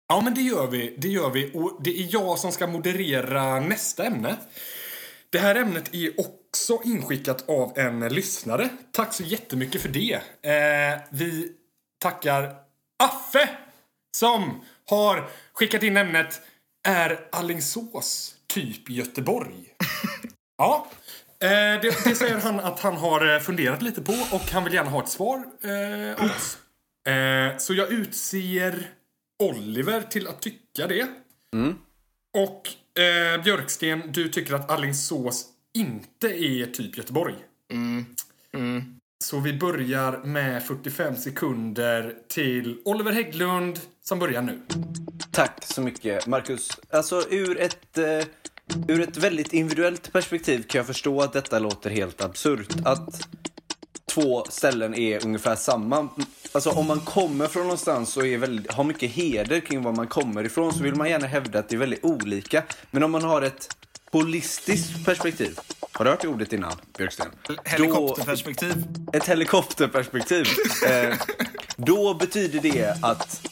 Ja, 0.08 0.20
men 0.24 0.34
det 0.34 0.40
gör 0.40 0.66
vi. 0.66 0.94
Det 0.98 1.08
gör 1.08 1.30
vi. 1.30 1.50
Och 1.54 1.80
det 1.84 1.90
är 1.90 2.08
jag 2.10 2.38
som 2.38 2.52
ska 2.52 2.66
moderera 2.66 3.60
nästa 3.60 4.04
ämne. 4.04 4.36
Det 5.30 5.38
här 5.38 5.54
ämnet 5.54 5.94
är 5.94 6.20
också 6.20 6.80
inskickat 6.84 7.48
av 7.48 7.78
en 7.78 8.08
lyssnare. 8.08 8.68
Tack 8.92 9.14
så 9.14 9.22
jättemycket 9.22 9.82
för 9.82 9.88
det. 9.88 10.14
Eh, 10.42 11.00
vi 11.10 11.52
tackar 12.02 12.54
Affe 13.04 13.48
som 14.16 14.60
har 14.88 15.28
skickat 15.52 15.82
in 15.82 15.96
ämnet 15.96 16.40
Är 16.88 17.28
Allingsås 17.32 18.34
typ 18.46 18.90
Göteborg? 18.90 19.64
ja. 20.58 20.86
Eh, 21.42 21.80
det, 21.82 22.04
det 22.04 22.14
säger 22.14 22.38
han 22.38 22.60
att 22.60 22.80
han 22.80 22.96
har 22.96 23.34
eh, 23.34 23.40
funderat 23.40 23.82
lite 23.82 24.02
på 24.02 24.12
och 24.12 24.50
han 24.52 24.64
vill 24.64 24.74
gärna 24.74 24.90
ha 24.90 25.02
ett 25.02 25.08
svar 25.08 25.44
eh, 25.62 26.24
oss. 26.24 26.58
Eh, 27.12 27.58
så 27.58 27.74
jag 27.74 27.92
utser 27.92 28.90
Oliver 29.42 30.00
till 30.02 30.28
att 30.28 30.42
tycka 30.42 30.86
det. 30.86 31.06
Och 32.34 32.68
eh, 33.02 33.42
Björksten, 33.42 34.02
du 34.12 34.28
tycker 34.28 34.54
att 34.54 34.70
Alingsås 34.70 35.46
inte 35.74 36.28
är 36.28 36.66
typ 36.66 36.96
Göteborg. 36.96 37.34
Så 39.24 39.40
vi 39.40 39.52
börjar 39.52 40.18
med 40.24 40.62
45 40.62 41.16
sekunder 41.16 42.14
till 42.28 42.78
Oliver 42.84 43.12
Hägglund 43.12 43.80
som 44.02 44.18
börjar 44.18 44.42
nu. 44.42 44.60
Tack 45.30 45.64
så 45.64 45.80
mycket, 45.80 46.26
Marcus. 46.26 46.68
Alltså, 46.90 47.22
ur 47.30 47.60
ett, 47.60 47.98
eh, 47.98 48.24
ur 48.88 49.00
ett 49.00 49.16
väldigt 49.16 49.52
individuellt 49.52 50.12
perspektiv 50.12 50.62
kan 50.62 50.78
jag 50.78 50.86
förstå 50.86 51.20
att 51.20 51.32
detta 51.32 51.58
låter 51.58 51.90
helt 51.90 52.22
absurt. 52.22 52.74
Att 52.84 53.28
två 54.14 54.44
ställen 54.48 54.94
är 54.94 55.26
ungefär 55.26 55.56
samma. 55.56 56.08
Alltså, 56.52 56.70
om 56.70 56.86
man 56.86 57.00
kommer 57.00 57.46
från 57.46 57.62
någonstans 57.62 58.16
och 58.16 58.26
är 58.26 58.38
väldigt, 58.38 58.72
har 58.72 58.84
mycket 58.84 59.10
heder 59.10 59.60
kring 59.60 59.82
var 59.82 59.92
man 59.92 60.06
kommer 60.06 60.44
ifrån 60.44 60.72
så 60.72 60.82
vill 60.82 60.94
man 60.94 61.10
gärna 61.10 61.26
hävda 61.26 61.58
att 61.58 61.68
det 61.68 61.76
är 61.76 61.78
väldigt 61.78 62.04
olika. 62.04 62.62
Men 62.90 63.02
om 63.02 63.10
man 63.10 63.22
har 63.22 63.42
ett 63.42 63.76
holistiskt 64.12 65.04
perspektiv. 65.04 65.58
Har 65.92 66.04
du 66.04 66.10
hört 66.10 66.20
det 66.20 66.28
ordet 66.28 66.52
innan, 66.52 66.72
Björksten? 66.98 67.26
Helikopterperspektiv. 67.64 68.84
ett 69.12 69.28
helikopterperspektiv. 69.28 70.46
Eh, 70.88 71.14
då 71.76 72.14
betyder 72.14 72.60
det 72.60 72.96
att 73.02 73.48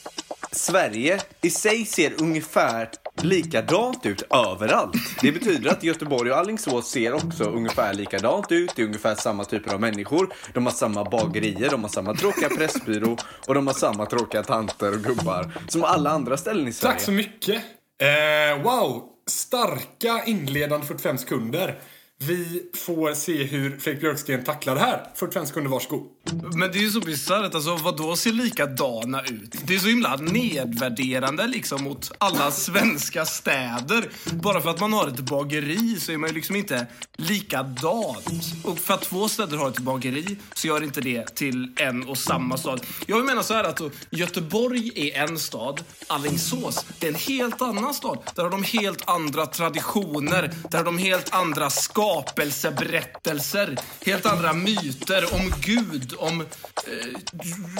Sverige 0.52 1.20
i 1.42 1.50
sig 1.50 1.84
ser 1.84 2.12
ungefär 2.22 2.88
likadant 3.24 4.06
ut 4.06 4.22
överallt. 4.30 4.96
Det 5.22 5.32
betyder 5.32 5.70
att 5.70 5.82
Göteborg 5.82 6.30
och 6.30 6.38
Alingsås 6.38 6.90
ser 6.90 7.12
också 7.12 7.44
ungefär 7.44 7.94
likadant 7.94 8.52
ut. 8.52 8.72
Det 8.76 8.82
är 8.82 8.86
ungefär 8.86 9.14
samma 9.14 9.44
typer 9.44 9.74
av 9.74 9.80
människor. 9.80 10.34
De 10.54 10.66
har 10.66 10.72
samma 10.72 11.04
bagerier, 11.04 11.70
de 11.70 11.82
har 11.82 11.90
samma 11.90 12.14
tråkiga 12.14 12.48
pressbyrå 12.48 13.16
och 13.46 13.54
de 13.54 13.66
har 13.66 13.74
samma 13.74 14.06
tråkiga 14.06 14.42
tanter 14.42 14.92
och 14.92 15.00
gubbar 15.00 15.52
som 15.68 15.84
alla 15.84 16.10
andra 16.10 16.36
ställen 16.36 16.68
i 16.68 16.72
Sverige. 16.72 16.92
Tack 16.94 17.02
så 17.02 17.12
mycket. 17.12 17.62
Eh, 18.00 18.62
wow, 18.62 19.02
starka 19.26 20.24
inledande 20.26 20.86
45 20.86 21.18
sekunder. 21.18 21.78
Vi 22.22 22.62
får 22.74 23.14
se 23.14 23.44
hur 23.44 23.78
Fredrik 23.78 24.00
Björksten 24.00 24.44
tacklar 24.44 24.74
det 24.74 24.80
här. 24.80 25.06
45 25.14 25.46
sekunder, 25.46 25.70
varsågod. 25.70 26.06
Men 26.54 26.72
det 26.72 26.78
är 26.78 26.82
ju 26.82 26.90
så 26.90 27.00
bisarrt. 27.00 27.54
Alltså, 27.54 27.76
vadå 27.76 28.16
ser 28.16 28.32
likadana 28.32 29.22
ut? 29.22 29.56
Det 29.64 29.74
är 29.74 29.78
så 29.78 29.88
himla 29.88 30.16
nedvärderande 30.16 31.46
liksom 31.46 31.84
mot 31.84 32.12
alla 32.18 32.50
svenska 32.50 33.24
städer. 33.24 34.08
Bara 34.32 34.60
för 34.60 34.70
att 34.70 34.80
man 34.80 34.92
har 34.92 35.08
ett 35.08 35.20
bageri 35.20 36.00
så 36.00 36.12
är 36.12 36.16
man 36.16 36.28
ju 36.28 36.34
liksom 36.34 36.56
inte 36.56 36.86
likadant. 37.16 38.44
Och 38.64 38.78
för 38.78 38.94
att 38.94 39.02
två 39.02 39.28
städer 39.28 39.56
har 39.56 39.68
ett 39.68 39.78
bageri 39.78 40.36
så 40.54 40.66
gör 40.66 40.82
inte 40.82 41.00
det 41.00 41.34
till 41.34 41.72
en 41.76 42.08
och 42.08 42.18
samma 42.18 42.56
stad. 42.56 42.80
Jag 43.06 43.24
menar 43.26 43.42
så 43.42 43.54
här 43.54 43.64
att 43.64 43.76
då, 43.76 43.90
Göteborg 44.10 45.10
är 45.10 45.22
en 45.22 45.38
stad, 45.38 45.80
Alingsås 46.06 46.84
det 47.00 47.06
är 47.06 47.10
en 47.10 47.18
helt 47.18 47.62
annan 47.62 47.94
stad. 47.94 48.18
Där 48.34 48.42
har 48.42 48.50
de 48.50 48.62
helt 48.62 49.08
andra 49.08 49.46
traditioner, 49.46 50.54
där 50.70 50.78
har 50.78 50.84
de 50.84 50.98
helt 50.98 51.34
andra 51.34 51.70
skapelseberättelser, 52.10 53.76
helt 54.06 54.26
andra 54.26 54.52
myter 54.52 55.34
om 55.34 55.52
Gud, 55.60 56.14
om 56.18 56.40
eh, 56.40 56.46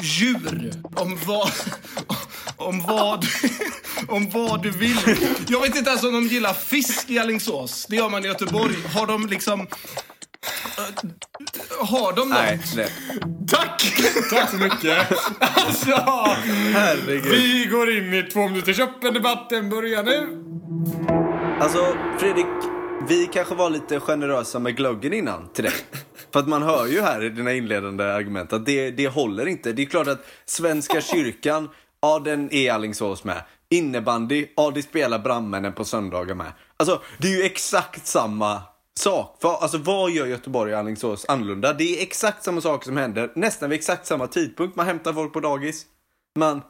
djur, 0.03 0.73
om 0.97 1.19
vad, 1.27 1.51
om 2.57 2.83
vad, 2.83 3.27
om 4.09 4.31
vad 4.31 4.63
du 4.63 4.71
vill. 4.71 4.99
Jag 5.49 5.61
vet 5.61 5.77
inte 5.77 5.91
ens 5.91 6.05
om 6.05 6.13
de 6.13 6.27
gillar 6.27 6.53
fisk 6.55 7.11
i 7.11 7.19
Alingsås. 7.19 7.87
Det 7.89 7.97
gör 7.97 8.09
man 8.09 8.25
i 8.25 8.29
Göteborg. 8.29 8.75
Har 8.95 9.07
de 9.07 9.27
liksom... 9.27 9.61
eh, 9.61 9.67
Har 11.87 12.13
de 12.13 12.29
Nej, 12.29 12.57
något? 12.57 12.77
det. 12.77 12.89
Tack! 13.57 14.01
Tack 14.31 14.51
så 14.51 14.57
mycket. 14.57 14.99
Alltså, 15.41 15.91
Herregud. 16.73 17.25
vi 17.33 17.65
går 17.71 17.97
in 17.99 18.15
i 18.15 18.23
två 18.23 18.49
minuters 18.49 18.79
öppen 18.81 19.15
debatten 19.15 19.71
börjar 19.71 20.03
nu. 20.03 20.47
Alltså, 21.61 21.97
Fredrik, 22.19 22.47
vi 23.09 23.27
kanske 23.27 23.55
var 23.55 23.71
lite 23.71 24.01
generösa 24.01 24.59
med 24.59 24.77
glöggen 24.77 25.13
innan 25.13 25.49
till 25.53 25.65
dig. 25.65 25.73
För 26.33 26.41
att 26.41 26.49
man 26.49 26.63
hör 26.63 26.87
ju 26.87 27.01
här 27.01 27.25
i 27.25 27.29
dina 27.29 27.53
inledande 27.53 28.05
argument 28.05 28.53
att 28.53 28.67
det, 28.67 28.91
det 28.91 29.09
håller 29.09 29.47
inte. 29.47 29.73
Det 29.73 29.83
är 29.83 29.87
klart 29.87 30.07
att 30.07 30.27
Svenska 30.45 31.01
kyrkan, 31.01 31.69
ja 32.03 32.19
den 32.19 32.55
är 32.55 32.73
Alingsås 32.73 33.25
med. 33.25 33.43
Innebandy, 33.69 34.47
ja 34.57 34.71
det 34.75 34.83
spelar 34.83 35.19
brandmännen 35.19 35.73
på 35.73 35.85
söndagar 35.85 36.35
med. 36.35 36.53
Alltså, 36.77 37.03
det 37.19 37.29
är 37.29 37.37
ju 37.37 37.43
exakt 37.43 38.07
samma 38.07 38.63
sak. 38.99 39.39
För, 39.43 39.49
alltså 39.49 39.79
vad 39.79 40.11
gör 40.11 40.27
Göteborg 40.27 40.73
och 40.73 40.79
Alingsås 40.79 41.25
annorlunda? 41.29 41.73
Det 41.73 41.99
är 41.99 42.03
exakt 42.03 42.45
samma 42.45 42.61
saker 42.61 42.85
som 42.85 42.97
händer, 42.97 43.33
nästan 43.35 43.71
vid 43.71 43.79
exakt 43.79 44.07
samma 44.07 44.27
tidpunkt. 44.27 44.77
Man 44.77 44.87
hämtar 44.87 45.13
folk 45.13 45.33
på 45.33 45.41
dagis. 45.41 45.87
Man 46.39 46.63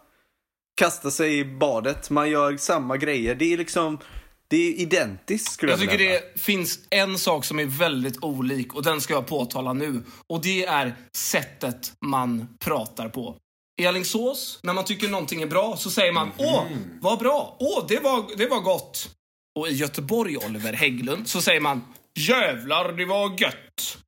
kastar 0.77 1.11
sig 1.11 1.39
i 1.39 1.45
badet, 1.45 2.11
man 2.11 2.31
gör 2.31 2.57
samma 2.57 2.97
grejer. 2.97 3.35
Det 3.35 3.53
är 3.53 3.59
liksom, 3.59 3.99
det 4.51 4.57
är 4.57 4.75
identiskt 4.75 5.53
skulle 5.53 5.73
jag, 5.73 5.81
Jag 5.81 5.91
tycker 5.91 6.05
hävda. 6.05 6.27
det 6.35 6.41
finns 6.41 6.79
en 6.91 7.19
sak 7.19 7.45
som 7.45 7.59
är 7.59 7.65
väldigt 7.67 8.17
olik 8.25 8.75
och 8.75 8.83
den 8.83 9.01
ska 9.01 9.15
jag 9.15 9.27
påtala 9.27 9.73
nu. 9.73 10.03
Och 10.27 10.43
det 10.43 10.65
är 10.65 10.95
sättet 11.17 11.93
man 12.07 12.49
pratar 12.65 13.09
på. 13.09 13.37
I 13.81 13.87
Alingsås, 13.87 14.61
när 14.63 14.73
man 14.73 14.85
tycker 14.85 15.09
någonting 15.09 15.43
är 15.43 15.47
bra, 15.47 15.77
så 15.77 15.91
säger 15.91 16.13
man 16.13 16.31
Åh, 16.39 16.65
vad 17.01 17.19
bra! 17.19 17.57
Åh, 17.61 17.85
det 17.89 18.01
var, 18.01 18.37
det 18.37 18.47
var 18.47 18.61
gott! 18.61 19.17
Och 19.59 19.69
i 19.69 19.73
Göteborg, 19.73 20.37
Oliver 20.37 20.73
Hägglund, 20.73 21.29
så 21.29 21.41
säger 21.41 21.61
man 21.61 21.83
Jävlar, 22.19 22.93
det 22.93 23.05
var 23.05 23.41
gött! 23.41 23.99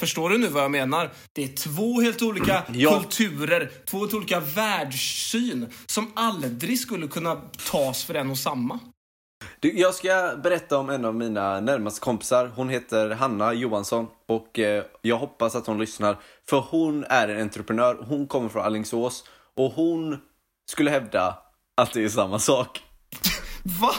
Förstår 0.00 0.30
du 0.30 0.38
nu 0.38 0.48
vad 0.48 0.62
jag 0.62 0.70
menar? 0.70 1.12
Det 1.32 1.44
är 1.44 1.48
två 1.48 2.00
helt 2.00 2.22
olika 2.22 2.62
Ja. 2.74 3.00
kulturer, 3.00 3.70
två 3.86 3.98
helt 3.98 4.14
olika 4.14 4.40
världssyn 4.40 5.66
som 5.86 6.12
aldrig 6.14 6.80
skulle 6.80 7.08
kunna 7.08 7.36
tas 7.70 8.04
för 8.04 8.14
en 8.14 8.30
och 8.30 8.38
samma. 8.38 8.78
Du, 9.60 9.78
jag 9.78 9.94
ska 9.94 10.36
berätta 10.42 10.78
om 10.78 10.90
en 10.90 11.04
av 11.04 11.14
mina 11.14 11.60
närmaste 11.60 12.00
kompisar. 12.00 12.52
Hon 12.56 12.68
heter 12.68 13.10
Hanna 13.10 13.52
Johansson 13.54 14.06
och 14.28 14.58
eh, 14.58 14.84
jag 15.02 15.16
hoppas 15.16 15.54
att 15.54 15.66
hon 15.66 15.78
lyssnar. 15.78 16.16
För 16.48 16.60
hon 16.70 17.04
är 17.04 17.28
en 17.28 17.40
entreprenör. 17.40 17.94
Hon 18.08 18.26
kommer 18.26 18.48
från 18.48 18.62
Alingsås 18.62 19.24
och 19.56 19.72
hon 19.72 20.18
skulle 20.70 20.90
hävda 20.90 21.38
att 21.76 21.92
det 21.92 22.04
är 22.04 22.08
samma 22.08 22.38
sak. 22.38 22.82
Va? 23.80 23.94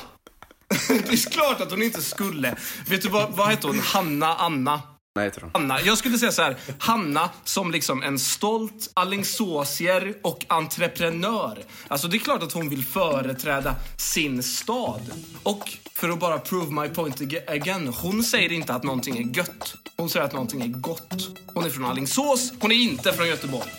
Det 0.88 1.14
är 1.14 1.32
klart 1.32 1.62
att 1.62 1.72
hon 1.72 1.82
inte 1.84 2.02
skulle. 2.02 2.56
Vet 2.90 3.02
du 3.02 3.10
vad, 3.10 3.32
vad 3.32 3.50
heter 3.50 3.68
hon? 3.68 3.80
Hanna, 3.80 4.36
Anna? 4.36 4.82
Nej, 5.18 5.26
heter 5.26 5.42
hon. 5.42 5.50
Hanna. 5.54 5.82
Jag 5.82 5.98
skulle 5.98 6.18
säga 6.18 6.32
så 6.32 6.42
här. 6.42 6.58
Hanna 6.80 7.30
som 7.44 7.72
liksom 7.72 8.04
en 8.04 8.20
stolt 8.20 8.92
alingsåsier 8.94 10.14
och 10.22 10.46
entreprenör. 10.48 11.60
Alltså 11.88 12.08
det 12.08 12.18
är 12.18 12.20
klart 12.20 12.44
att 12.44 12.52
hon 12.52 12.70
vill 12.70 12.86
företräda 12.86 13.76
sin 13.98 14.44
stad. 14.44 15.02
Och 15.44 15.78
för 15.94 16.10
att 16.10 16.20
bara 16.20 16.40
prove 16.40 16.82
my 16.82 16.90
point 16.90 17.22
again. 17.48 17.88
Hon 17.88 18.24
säger 18.24 18.52
inte 18.52 18.74
att 18.74 18.84
någonting 18.84 19.18
är 19.18 19.38
gött. 19.38 19.76
Hon 19.96 20.10
säger 20.10 20.26
att 20.26 20.34
någonting 20.34 20.62
är 20.62 20.68
gott. 20.68 21.30
Hon 21.54 21.66
är 21.66 21.70
från 21.70 21.86
Alingsås. 21.86 22.54
Hon 22.60 22.72
är 22.72 22.76
inte 22.76 23.14
från 23.14 23.28
Göteborg. 23.28 23.70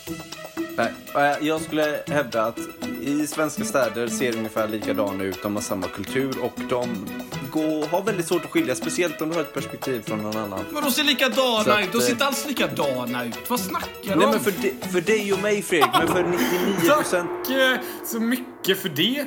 Nej, 0.77 0.93
eh, 1.15 1.47
jag 1.47 1.61
skulle 1.61 2.00
hävda 2.07 2.43
att 2.43 2.59
i 3.00 3.27
svenska 3.27 3.65
städer 3.65 4.09
ser 4.09 4.37
ungefär 4.37 4.69
likadana 4.69 5.25
ut. 5.25 5.43
De 5.43 5.55
har 5.57 5.62
samma 5.62 5.87
kultur 5.87 6.38
och 6.43 6.53
de 6.69 7.07
går, 7.53 7.87
har 7.87 8.03
väldigt 8.03 8.27
svårt 8.27 8.45
att 8.45 8.50
skilja. 8.50 8.75
Speciellt 8.75 9.21
om 9.23 9.29
du 9.29 9.35
har 9.35 9.43
ett 9.43 9.55
perspektiv 9.55 10.03
från 10.07 10.19
någon 10.23 10.37
annan. 10.37 10.65
Men 10.73 10.83
de 10.83 10.91
ser 10.91 11.05
likadana 11.05 11.75
att, 11.75 11.85
ut. 11.85 11.93
De 11.93 11.99
ser 12.00 12.07
eh, 12.09 12.12
inte 12.12 12.25
alls 12.25 12.47
likadana 12.49 13.25
ut. 13.25 13.50
Vad 13.50 13.61
snackar 13.61 13.88
du 14.03 14.15
Nej 14.15 14.25
om? 14.27 14.31
men 14.31 14.41
för, 14.41 14.50
di- 14.50 14.75
för 14.93 15.00
dig 15.00 15.33
och 15.33 15.43
mig 15.43 15.62
Fredrik, 15.62 15.91
men 15.99 16.09
för 16.09 16.23
99 16.23 16.91
procent 16.97 17.31
Tack 17.47 17.57
eh, 17.57 17.79
så 18.07 18.21
mycket 18.21 18.79
för 18.79 18.88
det. 18.88 19.19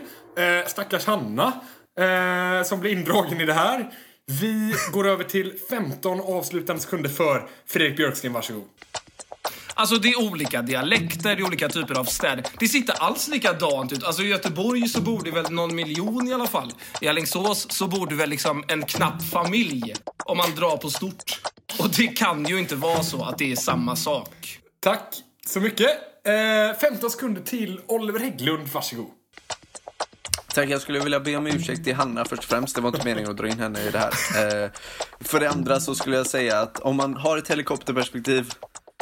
Eh, 0.44 0.68
stackars 0.68 1.06
Hanna 1.06 1.54
eh, 2.00 2.64
som 2.66 2.80
blir 2.80 2.92
indragen 2.92 3.42
i 3.42 3.46
det 3.46 3.54
här. 3.54 3.90
Vi 4.42 4.74
går 4.94 5.08
över 5.08 5.24
till 5.24 5.54
15 5.70 6.22
avslutande 6.22 6.82
sekunder 6.82 7.10
för 7.10 7.48
Fredrik 7.68 7.98
Björksten, 7.98 8.34
varsågod. 8.34 8.64
Alltså 9.74 9.96
det 9.96 10.10
är 10.10 10.20
olika 10.20 10.62
dialekter, 10.62 11.36
det 11.36 11.42
är 11.42 11.48
olika 11.48 11.70
typer 11.70 12.00
av 12.00 12.06
städer. 12.06 12.46
Det 12.60 12.68
ser 12.68 12.78
inte 12.78 12.94
alls 12.94 13.28
likadant 13.28 13.92
ut. 13.92 14.04
Alltså 14.04 14.24
i 14.24 14.28
Göteborg 14.28 14.88
så 14.88 15.02
bor 15.02 15.22
det 15.24 15.32
väl 15.32 15.52
någon 15.52 15.76
miljon 15.76 16.28
i 16.28 16.34
alla 16.34 16.48
fall. 16.48 16.74
I 17.02 17.08
Alingsås 17.08 17.68
så 17.70 17.88
bor 17.88 18.08
det 18.08 18.16
väl 18.16 18.30
liksom 18.30 18.64
en 18.68 18.86
knapp 18.86 19.24
familj. 19.24 19.94
Om 20.26 20.38
man 20.38 20.56
drar 20.56 20.78
på 20.78 20.90
stort. 20.90 21.42
Och 21.80 21.90
det 21.90 22.08
kan 22.08 22.46
ju 22.46 22.60
inte 22.60 22.76
vara 22.76 23.04
så 23.04 23.24
att 23.24 23.38
det 23.38 23.52
är 23.52 23.56
samma 23.56 23.96
sak. 23.96 24.60
Tack 24.80 25.16
så 25.46 25.60
mycket. 25.60 25.90
Eh, 26.28 26.80
15 26.80 27.10
sekunder 27.10 27.42
till 27.42 27.82
Oliver 27.88 28.20
Hägglund, 28.20 28.68
varsågod. 28.68 29.10
Tack, 30.54 30.70
jag 30.70 30.82
skulle 30.82 31.00
vilja 31.00 31.20
be 31.20 31.36
om 31.36 31.48
ursäkt 31.48 31.84
till 31.84 31.96
Hanna 31.96 32.26
först 32.26 32.44
och 32.44 32.50
främst. 32.50 32.76
Det 32.76 32.82
var 32.82 32.90
inte 32.90 33.06
meningen 33.06 33.32
att 33.32 33.38
dra 33.38 33.48
in 33.48 33.60
henne 33.60 33.84
i 33.84 33.92
det 33.92 34.00
här. 34.00 34.10
Eh, 34.66 34.70
för 35.20 35.40
det 35.40 35.50
andra 35.50 35.80
så 35.80 35.96
skulle 35.96 36.18
jag 36.18 36.28
säga 36.28 36.60
att 36.60 36.80
om 36.80 36.96
man 36.96 37.14
har 37.14 37.38
ett 37.38 37.48
helikopterperspektiv 37.50 38.54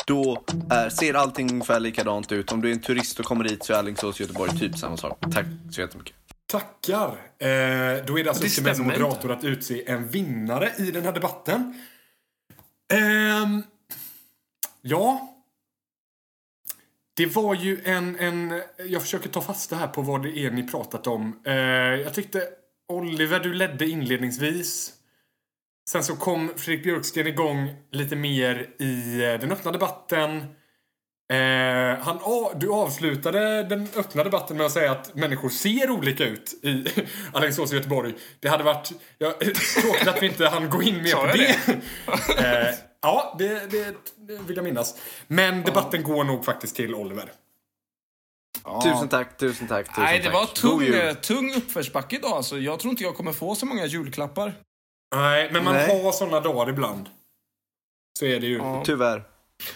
då 0.06 0.44
är, 0.70 0.89
ser 0.89 1.13
allting 1.13 1.51
ungefär 1.51 1.79
likadant 1.79 2.32
ut. 2.32 2.51
Om 2.51 2.62
du 2.62 2.70
är 2.70 2.74
en 2.74 2.82
turist 2.82 3.20
och 3.20 3.25
kommer 3.25 3.44
hit 3.44 3.63
så 3.63 3.74
är 3.74 3.77
Alingsås 3.77 4.15
och 4.15 4.22
Göteborg 4.22 4.60
typ 4.60 4.77
samma 4.77 4.98
sak. 4.98 5.20
Tack 5.34 5.46
så 5.72 5.82
jättemycket. 5.82 6.15
Tackar. 6.46 7.10
Eh, 7.39 8.06
då 8.06 8.20
är 8.20 8.24
det 8.24 8.29
alltså 8.29 8.44
Det 8.44 8.48
upp 8.48 8.53
till 8.53 8.63
mig 8.63 8.75
som 8.75 8.86
moderator 8.86 9.32
att 9.32 9.44
utse 9.44 9.89
en 9.89 10.08
vinnare 10.08 10.72
i 10.77 10.91
den 10.91 11.03
här 11.03 11.12
debatten. 11.12 11.82
Ehm, 12.94 13.63
ja. 14.82 15.36
Det 17.15 17.25
var 17.25 17.56
ju 17.56 17.82
en, 17.84 18.20
en... 18.20 18.62
Jag 18.77 19.01
försöker 19.01 19.29
ta 19.29 19.41
fasta 19.41 19.75
här 19.75 19.88
på 19.88 20.01
vad 20.01 20.24
det 20.24 20.38
är 20.38 20.51
ni 20.51 20.63
pratat 20.63 21.08
om. 21.08 21.39
Eh, 21.46 21.53
jag 21.53 22.13
tyckte 22.13 22.44
Oliver, 22.88 23.39
du 23.39 23.53
ledde 23.53 23.89
inledningsvis. 23.89 24.94
Sen 25.91 26.03
så 26.03 26.15
kom 26.15 26.51
Fredrik 26.55 26.84
Björksten 26.84 27.27
igång 27.27 27.75
lite 27.91 28.15
mer 28.15 28.69
i 28.79 29.24
eh, 29.24 29.39
den 29.39 29.51
öppna 29.51 29.72
debatten. 29.72 30.38
Eh, 31.34 32.00
han, 32.00 32.19
du 32.55 32.72
avslutade 32.72 33.63
den 33.63 33.88
öppna 33.96 34.24
debatten 34.24 34.58
med 34.58 34.65
att 34.65 34.72
säga 34.72 34.91
att 34.91 35.15
människor 35.15 35.50
ser 35.50 35.89
olika 35.89 36.25
ut 36.25 36.53
i 36.63 36.86
Alingsås 37.34 37.72
och 37.72 37.75
Göteborg. 37.75 38.13
Det 38.39 38.48
hade 38.48 38.63
varit 38.63 38.91
ja, 39.17 39.31
tråkigt 39.81 40.08
att 40.08 40.22
vi 40.22 40.27
inte 40.27 40.48
hann 40.48 40.69
gå 40.69 40.81
in 40.81 41.03
mer 41.03 41.13
på 41.13 41.27
jag 41.27 41.38
det. 41.38 41.48
eh, 42.67 42.75
ja, 43.01 43.36
det, 43.39 43.72
det, 43.72 43.96
det 44.15 44.38
vill 44.48 44.55
jag 44.55 44.63
minnas. 44.63 44.96
Men 45.27 45.63
debatten 45.63 46.03
går 46.03 46.24
nog 46.24 46.46
faktiskt 46.46 46.75
till 46.75 46.96
Oliver. 46.96 47.31
Tusen 48.84 49.10
tack, 49.10 49.38
tusen 49.38 49.67
tack, 49.67 49.88
tusen 49.88 50.03
Nej, 50.03 50.17
det 50.17 50.24
tack. 50.24 50.34
var 50.34 50.46
tung, 50.46 50.88
eh, 50.88 51.13
tung 51.13 51.53
uppförsbacke 51.53 52.15
idag. 52.15 52.31
Alltså, 52.31 52.58
jag 52.58 52.79
tror 52.79 52.91
inte 52.91 53.03
jag 53.03 53.15
kommer 53.15 53.31
få 53.31 53.55
så 53.55 53.65
många 53.65 53.86
julklappar. 53.86 54.53
Nej, 55.16 55.50
men 55.51 55.63
man 55.63 55.74
Nej. 55.74 56.04
har 56.04 56.12
såna 56.12 56.39
dagar 56.39 56.70
ibland. 56.70 57.10
Så 58.20 58.25
är 58.25 58.39
det 58.39 58.48
ju. 58.48 58.58
Ja. 58.58 58.84
Tyvärr. 58.86 59.24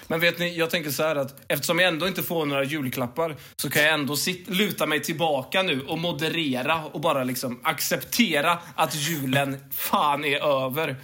Men 0.07 0.19
vet 0.19 0.39
ni, 0.39 0.57
jag 0.57 0.69
tänker 0.69 0.89
så 0.91 1.03
här 1.03 1.15
att 1.15 1.41
eftersom 1.47 1.79
jag 1.79 1.87
ändå 1.87 2.07
inte 2.07 2.23
får 2.23 2.45
några 2.45 2.63
julklappar 2.63 3.35
så 3.55 3.69
kan 3.69 3.83
jag 3.83 3.93
ändå 3.93 4.15
sit, 4.15 4.49
luta 4.49 4.85
mig 4.85 5.01
tillbaka 5.03 5.63
nu 5.63 5.81
och 5.81 5.99
moderera 5.99 6.83
och 6.85 7.01
bara 7.01 7.23
liksom 7.23 7.59
acceptera 7.63 8.57
att 8.75 8.95
julen 8.95 9.57
fan 9.71 10.25
är 10.25 10.65
över. 10.65 10.95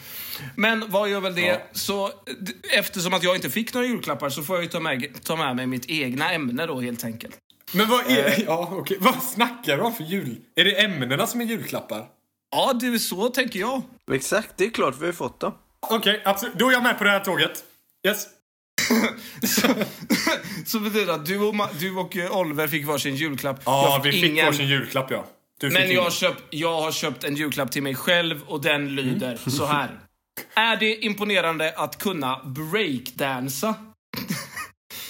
Men 0.56 0.92
vad 0.92 1.10
gör 1.10 1.20
väl 1.20 1.36
det? 1.36 1.62
Så 1.72 2.08
d- 2.40 2.54
eftersom 2.74 3.14
att 3.14 3.24
jag 3.24 3.36
inte 3.36 3.50
fick 3.50 3.74
några 3.74 3.88
julklappar 3.88 4.30
så 4.30 4.44
får 4.44 4.56
jag 4.56 4.64
ju 4.64 4.70
ta 4.70 4.80
med, 4.80 5.24
ta 5.24 5.36
med 5.36 5.56
mig 5.56 5.68
mitt 5.68 5.86
egna 5.90 6.32
ämne 6.34 6.66
då 6.66 6.82
helt 6.82 7.04
enkelt. 7.04 7.38
Men 7.74 7.90
vad 7.90 8.12
är... 8.12 8.44
Ja, 8.46 8.70
okej. 8.72 8.98
Vad 9.00 9.24
snackar 9.24 9.78
du 9.78 9.84
om 9.84 9.94
för 9.94 10.04
jul? 10.04 10.38
Är 10.56 10.64
det 10.66 10.84
ämnena 10.84 11.28
som 11.28 11.42
är 11.42 11.46
julklappar? 11.46 12.06
Ja, 12.52 12.74
du, 12.74 13.00
så 13.00 13.30
tänker 13.30 13.60
jag. 13.60 13.82
Exakt, 14.12 14.50
det 14.58 14.66
är 14.66 14.70
klart 14.70 14.96
vi 15.02 15.06
har 15.06 15.14
fått 15.14 15.40
dem. 15.40 15.54
Okej, 15.90 16.22
absolut. 16.26 16.56
Då 16.56 16.68
är 16.70 16.72
jag 16.74 16.84
med 16.84 16.98
på 16.98 17.04
det 17.04 17.10
här 17.10 17.20
tåget. 17.20 17.64
Yes. 18.08 18.26
Så 20.66 20.80
betyder 20.80 21.06
det 21.06 21.14
att 21.14 21.26
du 21.26 21.40
och, 21.40 21.54
Ma- 21.54 21.70
du 21.80 21.96
och 21.96 22.18
eh, 22.18 22.38
Oliver 22.38 22.68
fick 22.68 22.86
varsin 22.88 23.16
julklapp. 23.16 23.62
Ja, 23.66 24.02
vi 24.04 24.12
fick 24.12 24.24
ingen. 24.24 24.46
varsin 24.46 24.68
julklapp, 24.68 25.12
ja. 25.12 25.26
Du 25.60 25.70
fick 25.70 25.80
Men 25.80 25.92
jag 25.92 26.02
har, 26.04 26.12
köpt, 26.12 26.44
jag 26.50 26.82
har 26.82 26.92
köpt 26.92 27.24
en 27.24 27.36
julklapp 27.36 27.72
till 27.72 27.84
mig 27.84 27.96
själv 27.96 28.42
och 28.48 28.62
den 28.62 28.96
lyder 28.96 29.28
Mm. 29.28 29.38
så 29.38 29.66
här. 29.66 30.00
Är 30.54 30.76
det 30.78 30.96
imponerande 31.06 31.74
att 31.78 31.98
kunna 31.98 32.40
breakdansa? 32.44 33.76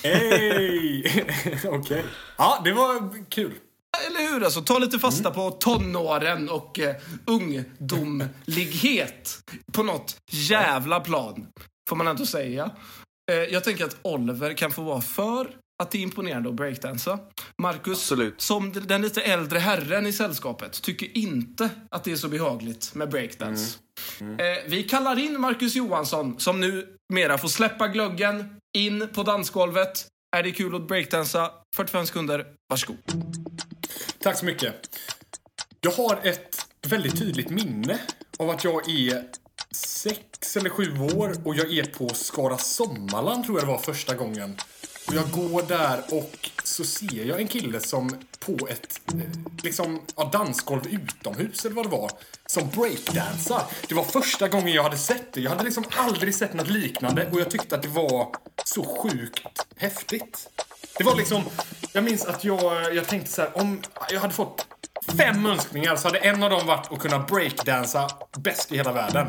Hej! 0.04 1.26
Okej. 1.66 2.04
Ja, 2.38 2.62
det 2.64 2.74
var 2.74 3.14
kul. 3.30 3.54
Eller 4.20 4.32
hur? 4.32 4.44
Alltså, 4.44 4.62
ta 4.62 4.80
lite 4.80 5.00
fasta 5.00 5.32
på 5.32 5.52
tonåren 5.52 6.50
och 6.50 6.80
eh, 6.80 6.96
ungdomlighet. 7.26 9.40
På 9.74 9.84
något 9.84 10.18
jävla 10.32 11.00
plan, 11.00 11.48
får 11.90 11.96
man 11.96 12.08
ändå 12.08 12.26
säga. 12.26 12.72
Eh, 13.32 13.38
jag 13.38 13.64
tänker 13.64 13.86
att 13.86 13.98
Oliver 14.02 14.54
kan 14.54 14.72
få 14.72 14.82
vara 14.82 15.02
för 15.02 15.50
att 15.84 15.92
det 15.92 15.98
är 15.98 16.02
imponerande 16.02 16.50
att 16.50 16.56
breakdansa. 16.56 17.20
Marcus, 17.62 17.98
Absolut. 17.98 18.42
som 18.42 18.72
den 18.74 19.02
lite 19.02 19.22
äldre 19.22 19.60
herren 19.60 20.08
i 20.08 20.14
sällskapet, 20.14 20.82
tycker 20.82 21.18
inte 21.18 21.70
att 21.92 22.04
det 22.04 22.12
är 22.12 22.16
så 22.16 22.28
behagligt 22.28 22.96
med 22.96 23.10
breakdance. 23.10 23.78
Eh, 24.22 24.26
vi 24.68 24.84
kallar 24.84 25.20
in 25.20 25.42
Marcus 25.42 25.76
Johansson, 25.76 26.40
som 26.40 26.60
nu 26.60 26.96
mera 27.14 27.38
får 27.38 27.48
släppa 27.48 27.88
glöggen, 27.88 28.56
in 28.78 29.08
på 29.14 29.24
dansgolvet. 29.24 30.08
Är 30.38 30.44
det 30.44 30.52
kul 30.52 30.76
att 30.76 30.88
breakdansa? 30.88 31.52
45 31.76 32.06
sekunder, 32.06 32.46
varsågod. 32.70 32.98
Tack 34.22 34.38
så 34.38 34.46
mycket. 34.46 35.00
Jag 35.82 35.92
har 35.92 36.20
ett 36.24 36.66
väldigt 36.88 37.20
tydligt 37.20 37.50
minne 37.50 38.00
av 38.40 38.50
att 38.50 38.64
jag 38.64 38.90
är 38.90 39.24
sex 39.72 40.58
eller 40.58 40.70
sju 40.70 41.00
år 41.00 41.36
och 41.44 41.56
jag 41.56 41.74
är 41.74 41.84
på 41.84 42.10
Skara 42.10 42.58
Sommarland 42.58 43.46
tror 43.46 43.60
jag 43.60 43.68
det 43.68 43.72
var 43.72 43.78
första 43.78 44.16
gången. 44.16 44.58
Och 45.08 45.14
jag 45.14 45.32
går 45.32 45.64
där 45.64 46.04
och 46.12 46.50
så 46.64 46.84
ser 46.84 47.26
jag 47.26 47.42
en 47.42 47.48
kille 47.48 47.80
som 47.80 48.10
på 48.40 48.68
ett 48.70 49.02
eh, 49.08 49.20
liksom, 49.64 50.02
ja, 50.16 50.30
dansgolv 50.34 50.88
utomhus 50.88 51.66
eller 51.66 51.76
vad 51.76 51.86
det 51.86 51.90
var, 51.90 52.12
som 52.46 52.70
breakdansar. 52.70 53.64
Det 53.88 53.96
var 53.96 54.04
första 54.04 54.48
gången 54.48 54.74
jag 54.74 54.84
hade 54.84 54.98
sett 54.98 55.34
det. 55.34 55.42
Jag 55.42 55.50
hade 55.50 55.64
liksom 55.64 55.84
aldrig 55.90 56.36
sett 56.36 56.54
något 56.54 56.70
liknande 56.70 57.30
och 57.32 57.40
jag 57.40 57.52
tyckte 57.52 57.76
att 57.76 57.82
det 57.82 57.90
var 57.90 58.36
så 58.66 58.84
sjukt 58.84 59.66
häftigt. 59.76 60.50
Det 60.98 61.04
var 61.04 61.16
liksom, 61.16 61.44
jag 61.94 62.04
minns 62.04 62.26
att 62.26 62.44
jag, 62.44 62.96
jag 62.96 63.08
tänkte 63.08 63.32
så 63.32 63.42
här, 63.42 63.58
om 63.58 63.82
jag 64.12 64.20
hade 64.20 64.34
fått 64.34 64.66
fem 65.18 65.46
önskningar 65.46 65.96
så 65.96 66.08
hade 66.08 66.20
en 66.20 66.44
av 66.44 66.50
dem 66.50 66.68
varit 66.68 66.92
att 66.92 67.00
kunna 67.00 67.20
breakdansa 67.20 68.08
bäst 68.38 68.72
i 68.72 68.78
hela 68.78 68.92
världen. 68.92 69.28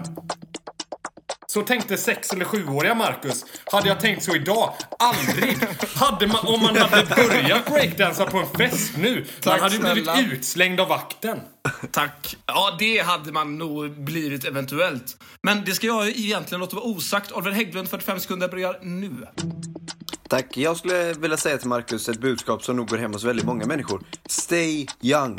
Så 1.47 1.63
tänkte 1.63 1.97
sex 1.97 2.33
eller 2.33 2.45
sjuåriga 2.45 2.95
Marcus. 2.95 3.45
Hade 3.73 3.89
jag 3.89 4.01
tänkt 4.01 4.23
så 4.25 4.35
idag? 4.37 4.73
Aldrig! 4.99 5.57
Hade 5.95 6.27
man, 6.27 6.47
om 6.47 6.63
man 6.63 6.77
hade 6.77 7.07
börjat 7.17 7.67
breakdansa 7.67 8.27
på 8.27 8.39
en 8.39 8.47
fest 8.47 8.93
nu, 8.97 9.15
man 9.17 9.25
Tack 9.41 9.61
hade 9.61 9.75
ju 9.75 9.81
blivit 9.83 10.05
snälla. 10.05 10.21
utslängd 10.33 10.81
av 10.81 10.89
vakten. 10.89 11.41
Tack. 11.93 12.37
Ja, 12.47 12.77
det 12.79 12.99
hade 12.99 13.33
man 13.33 13.59
nog 13.59 13.91
blivit 14.05 14.45
eventuellt. 14.45 15.17
Men 15.43 15.65
det 15.65 15.73
ska 15.73 15.87
jag 15.87 16.09
egentligen 16.09 16.61
låta 16.61 16.77
vara 16.77 16.87
osagt. 16.87 17.33
Oliver 17.33 17.51
Hägglund, 17.57 17.89
45 17.91 18.21
sekunder, 18.21 18.49
börjar 18.49 18.79
nu. 18.83 19.27
Tack. 20.31 20.57
Jag 20.57 20.77
skulle 20.77 21.13
vilja 21.13 21.37
säga 21.37 21.59
till 21.59 21.69
Marcus 21.69 22.09
ett 22.09 22.21
budskap 22.21 22.65
som 22.65 22.77
nog 22.77 22.89
går 22.89 22.97
hem 22.97 23.13
hos 23.13 23.25
väldigt 23.25 23.47
många 23.47 23.67
människor. 23.67 24.03
Stay 24.27 24.87
young. 25.01 25.39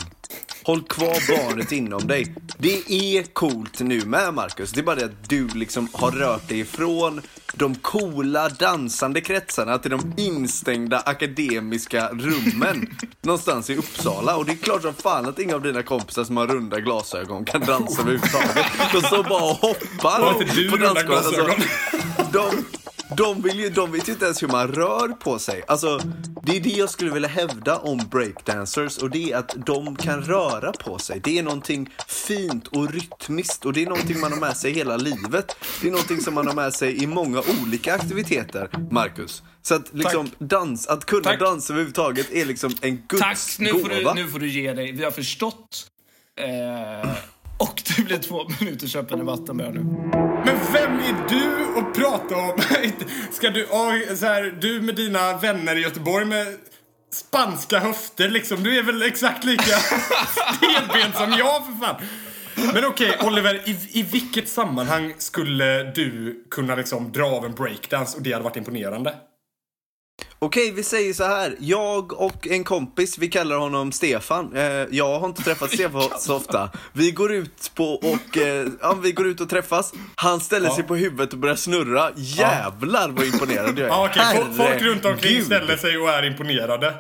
Håll 0.64 0.84
kvar 0.84 1.48
barnet 1.48 1.72
inom 1.72 2.08
dig. 2.08 2.36
Det 2.58 2.92
är 2.92 3.24
coolt 3.24 3.80
nu 3.80 4.06
med 4.06 4.34
Marcus. 4.34 4.72
Det 4.72 4.80
är 4.80 4.84
bara 4.84 4.96
det 4.96 5.06
att 5.06 5.30
du 5.30 5.48
liksom 5.48 5.88
har 5.94 6.12
rört 6.12 6.48
dig 6.48 6.60
ifrån 6.60 7.22
de 7.54 7.76
coola 7.76 8.50
dansande 8.50 9.22
kretsarna 9.22 9.78
till 9.78 9.92
de 9.92 10.14
instängda 10.18 11.00
akademiska 11.00 12.10
rummen 12.10 12.98
någonstans 13.22 13.70
i 13.70 13.76
Uppsala. 13.76 14.36
Och 14.36 14.46
det 14.46 14.52
är 14.52 14.58
klart 14.58 14.82
som 14.82 14.94
fan 14.94 15.26
att 15.26 15.40
inga 15.40 15.56
av 15.56 15.62
dina 15.62 15.84
kompisar 15.84 16.24
som 16.24 16.38
har 16.38 16.48
runda 16.48 16.80
glasögon 16.80 17.46
kan 17.46 17.62
dansa 17.62 18.02
överhuvudtaget. 18.02 18.66
De 18.94 19.02
står 19.02 19.24
bara 19.24 19.44
och 19.44 19.58
hoppar 19.58 20.56
du 20.56 20.72
på 20.72 20.78
dansgolvet. 20.78 21.06
glasögon? 21.06 21.56
de, 22.32 22.66
de, 23.18 23.42
vill 23.42 23.60
ju, 23.60 23.70
de 23.70 23.92
vet 23.92 24.10
ju 24.10 24.14
inte 24.14 24.26
ens 24.26 24.44
hur 24.44 24.48
man 24.48 24.68
rör 24.68 25.08
på 25.08 25.40
sig. 25.40 25.64
Alltså, 25.68 26.00
det 26.44 26.58
är 26.58 26.60
det 26.60 26.70
jag 26.70 26.90
skulle 26.90 27.12
vilja 27.12 27.30
hävda 27.30 27.78
om 27.78 27.98
breakdancers 28.12 28.98
och 28.98 29.10
det 29.10 29.32
är 29.32 29.38
att 29.38 29.56
de 29.66 29.96
kan 29.96 30.22
röra 30.22 30.72
på 30.72 31.00
sig. 31.00 31.22
Det 31.24 31.40
är 31.40 31.44
någonting 31.44 31.90
fint 32.08 32.68
och 32.68 32.92
rytmiskt 32.94 33.66
och 33.66 33.74
det 33.74 33.82
är 33.82 33.86
någonting 33.86 34.20
man 34.20 34.32
har 34.32 34.40
med 34.40 34.58
sig 34.58 34.72
hela 34.72 34.98
livet. 34.98 35.56
Det 35.82 35.88
är 35.88 35.92
någonting 35.92 36.22
som 36.22 36.34
man 36.34 36.48
har 36.48 36.54
med 36.54 36.74
sig 36.74 37.04
i 37.04 37.08
många 37.08 37.44
olika 37.64 37.94
aktiviteter, 37.94 38.70
Marcus. 38.92 39.44
Så 39.62 39.76
att 39.76 39.94
liksom 39.94 40.32
dans, 40.38 40.88
att 40.88 41.06
kunna 41.06 41.24
Tack. 41.24 41.40
dansa 41.40 41.74
överhuvudtaget 41.74 42.32
är 42.32 42.46
liksom 42.46 42.72
en 42.82 43.04
guds 43.08 43.22
Tack, 43.22 43.60
nu 43.60 43.70
får, 43.70 43.90
du, 43.90 43.96
gåva. 43.96 44.14
nu 44.14 44.28
får 44.28 44.40
du 44.40 44.50
ge 44.50 44.74
dig. 44.74 44.92
Vi 44.92 45.04
har 45.04 45.12
förstått. 45.12 45.88
Eh, 46.40 47.12
och 47.62 47.82
det 47.98 48.04
blir 48.04 48.18
två 48.18 48.48
minuter 48.60 48.88
köpande 48.88 49.26
vatten 49.26 49.58
börjar 49.58 49.72
nu. 49.72 49.84
Men 50.46 50.58
vem 50.74 51.00
är 51.00 51.30
du 51.30 51.80
att 51.80 51.94
prata 51.96 52.36
om? 52.36 52.62
Ska 53.32 53.50
du, 53.50 53.68
ja, 53.72 54.16
så 54.16 54.26
här, 54.26 54.58
du 54.62 54.82
med 54.82 54.96
dina 54.96 55.38
vänner 55.38 55.76
i 55.76 55.82
Göteborg 55.82 56.26
med 56.26 56.48
spanska 57.14 57.80
höfter 57.80 58.30
liksom. 58.30 58.64
Du 58.64 58.78
är 58.78 58.84
väl 58.84 59.02
exakt 59.02 59.44
lika 59.44 59.64
stelbent 60.56 61.16
som 61.16 61.32
jag 61.32 61.66
för 61.66 61.86
fan. 61.86 61.96
Men 62.74 62.86
okej, 62.86 63.18
Oliver, 63.24 63.70
i, 63.70 64.00
i 64.00 64.04
vilket 64.04 64.50
sammanhang 64.50 65.14
skulle 65.18 65.84
du 65.84 66.44
kunna 66.50 66.76
liksom 66.76 67.12
dra 67.12 67.26
av 67.26 67.46
en 67.46 67.54
breakdance 67.54 68.18
och 68.18 68.24
det 68.24 68.32
hade 68.32 68.44
varit 68.44 68.58
imponerande? 68.58 69.16
Okej, 70.46 70.72
vi 70.72 70.84
säger 70.84 71.14
så 71.14 71.24
här. 71.24 71.56
Jag 71.60 72.22
och 72.22 72.48
en 72.48 72.64
kompis, 72.64 73.18
vi 73.18 73.28
kallar 73.28 73.56
honom 73.58 73.92
Stefan. 73.92 74.56
Eh, 74.56 74.64
jag 74.92 75.20
har 75.20 75.28
inte 75.28 75.44
träffat 75.44 75.72
Stefan 75.74 76.10
så 76.20 76.36
ofta. 76.36 76.70
Vi 76.94 77.12
går 77.12 77.32
ut 77.34 77.72
på 77.76 77.94
och, 77.94 78.38
eh, 78.38 78.68
ja, 78.82 78.94
vi 79.04 79.12
går 79.12 79.28
ut 79.28 79.42
och 79.42 79.50
träffas. 79.50 79.94
Han 80.16 80.40
ställer 80.40 80.70
sig 80.70 80.84
på 80.84 80.96
huvudet 80.96 81.34
och 81.34 81.40
börjar 81.40 81.56
snurra. 81.56 82.10
Jävlar 82.16 83.10
vad 83.10 83.26
imponerad 83.26 83.70
jag 83.80 83.80
är. 83.80 83.88
Ja, 83.88 84.10
fo- 84.36 84.54
folk 84.70 84.82
runt 84.82 85.06
omkring 85.06 85.42
ställer 85.44 85.78
sig 85.78 85.98
och 85.98 86.10
är 86.10 86.26
imponerade. 86.26 86.94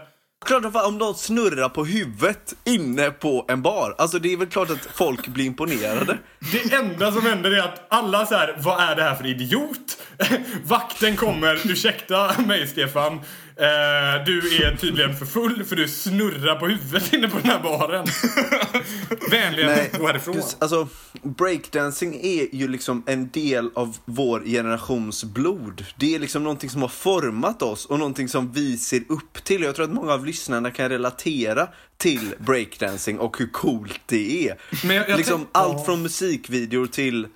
Klart 0.46 0.66
att 0.66 0.86
om 0.86 0.98
de 0.98 1.14
snurrar 1.14 1.70
på 1.70 1.86
huvudet 1.86 2.54
inne 2.64 3.12
på 3.12 3.46
en 3.48 3.62
bar. 3.62 3.96
Alltså 3.98 4.20
det 4.20 4.34
är 4.34 4.38
väl 4.38 4.48
klart 4.48 4.70
att 4.70 4.90
folk 4.94 5.28
blir 5.28 5.46
imponerade. 5.46 6.18
Det 6.52 6.74
enda 6.74 7.12
som 7.12 7.26
händer 7.26 7.52
är 7.52 7.60
att 7.60 7.86
alla 7.90 8.26
så 8.26 8.36
här, 8.36 8.56
vad 8.60 8.82
är 8.84 8.96
det 8.96 9.04
här 9.04 9.16
för 9.16 9.26
idiot? 9.26 9.98
Vakten 10.64 11.16
kommer, 11.16 11.72
ursäkta 11.72 12.36
mig 12.48 12.68
Stefan. 12.68 13.14
Eh, 13.62 14.26
du 14.26 14.64
är 14.64 14.76
tydligen 14.76 15.16
för 15.18 15.26
full 15.26 15.64
för 15.64 15.76
du 15.76 15.88
snurrar 15.88 16.56
på 16.56 16.68
huvudet 16.68 17.14
inne 17.14 17.28
på 17.28 17.38
den 17.40 17.52
här 17.52 17.60
baren. 17.60 18.06
Vänligen 19.32 19.80
gå 20.00 20.08
härifrån. 20.08 20.36
just, 20.36 20.58
alltså 20.63 20.88
breakdancing 21.24 22.20
är 22.24 22.56
ju 22.56 22.67
liksom 22.67 23.04
en 23.08 23.30
del 23.30 23.70
av 23.76 23.98
vår 24.06 24.39
generations 24.46 25.24
blod. 25.24 25.86
Det 25.98 26.15
är 26.15 26.20
liksom 26.20 26.44
någonting 26.44 26.70
som 26.70 26.82
har 26.82 26.89
format 26.89 27.62
oss 27.62 27.86
och 27.86 28.00
någonting 28.00 28.30
som 28.30 28.52
vi 28.52 28.78
ser 28.78 29.04
upp 29.10 29.44
till. 29.44 29.62
Jag 29.62 29.76
tror 29.76 29.86
att 29.86 29.91
många 29.94 30.13
av 30.13 30.26
lyssnarna 30.26 30.72
kan 30.72 30.89
relatera 30.89 31.67
till 31.98 32.34
breakdancing 32.39 33.20
och 33.20 33.38
hur 33.38 33.48
coolt 33.48 34.02
det 34.06 34.48
är. 34.50 34.58
Men 34.88 34.96
jag- 34.96 35.10
jag 35.10 35.17
liksom 35.17 35.48
allt 35.52 35.86
från 35.86 36.02
musikvideor 36.02 36.86
till 36.88 37.28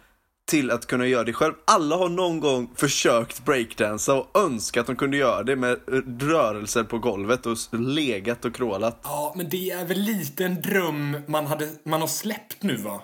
till 0.46 0.72
att 0.72 0.86
kunna 0.86 1.08
göra 1.08 1.24
det 1.24 1.34
själv. 1.34 1.54
Alla 1.66 1.96
har 1.96 2.10
någon 2.10 2.40
gång 2.40 2.70
försökt 2.76 3.46
breakdansa 3.46 4.14
och 4.14 4.40
önskat 4.40 4.82
att 4.82 4.88
de 4.88 4.96
kunde 4.96 5.18
göra 5.18 5.44
det 5.44 5.56
med 5.56 5.80
rörelser 6.22 6.84
på 6.84 6.98
golvet 6.98 7.46
och 7.46 7.58
legat 7.72 8.46
och 8.46 8.56
krålat. 8.56 9.00
Ja, 9.04 9.34
men 9.38 9.50
det 9.50 9.72
är 9.72 9.86
väl 9.86 10.00
lite 10.00 10.46
en 10.46 10.62
dröm 10.62 11.18
man, 11.28 11.46
hade, 11.46 11.70
man 11.86 12.02
har 12.02 12.08
släppt 12.08 12.64
nu 12.64 12.76
va? 12.76 13.02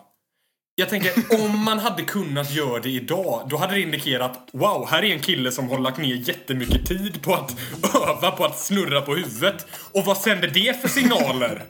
Jag 0.76 0.90
tänker, 0.90 1.12
om 1.46 1.60
man 1.60 1.80
hade 1.80 2.04
kunnat 2.04 2.52
göra 2.52 2.80
det 2.80 2.90
idag, 2.90 3.48
då 3.50 3.58
hade 3.58 3.74
det 3.74 3.82
indikerat 3.82 4.50
wow, 4.54 4.88
här 4.90 5.04
är 5.04 5.14
en 5.14 5.20
kille 5.20 5.52
som 5.52 5.70
har 5.70 5.80
lagt 5.80 5.98
ner 5.98 6.16
jättemycket 6.16 6.86
tid 6.88 7.22
på 7.24 7.34
att 7.34 7.56
öva 7.96 8.32
på 8.32 8.46
att 8.46 8.60
snurra 8.60 9.02
på 9.02 9.16
huvudet. 9.16 9.66
Och 9.92 10.06
vad 10.06 10.18
sänder 10.18 10.48
det 10.48 10.82
för 10.82 10.88
signaler? 10.88 11.64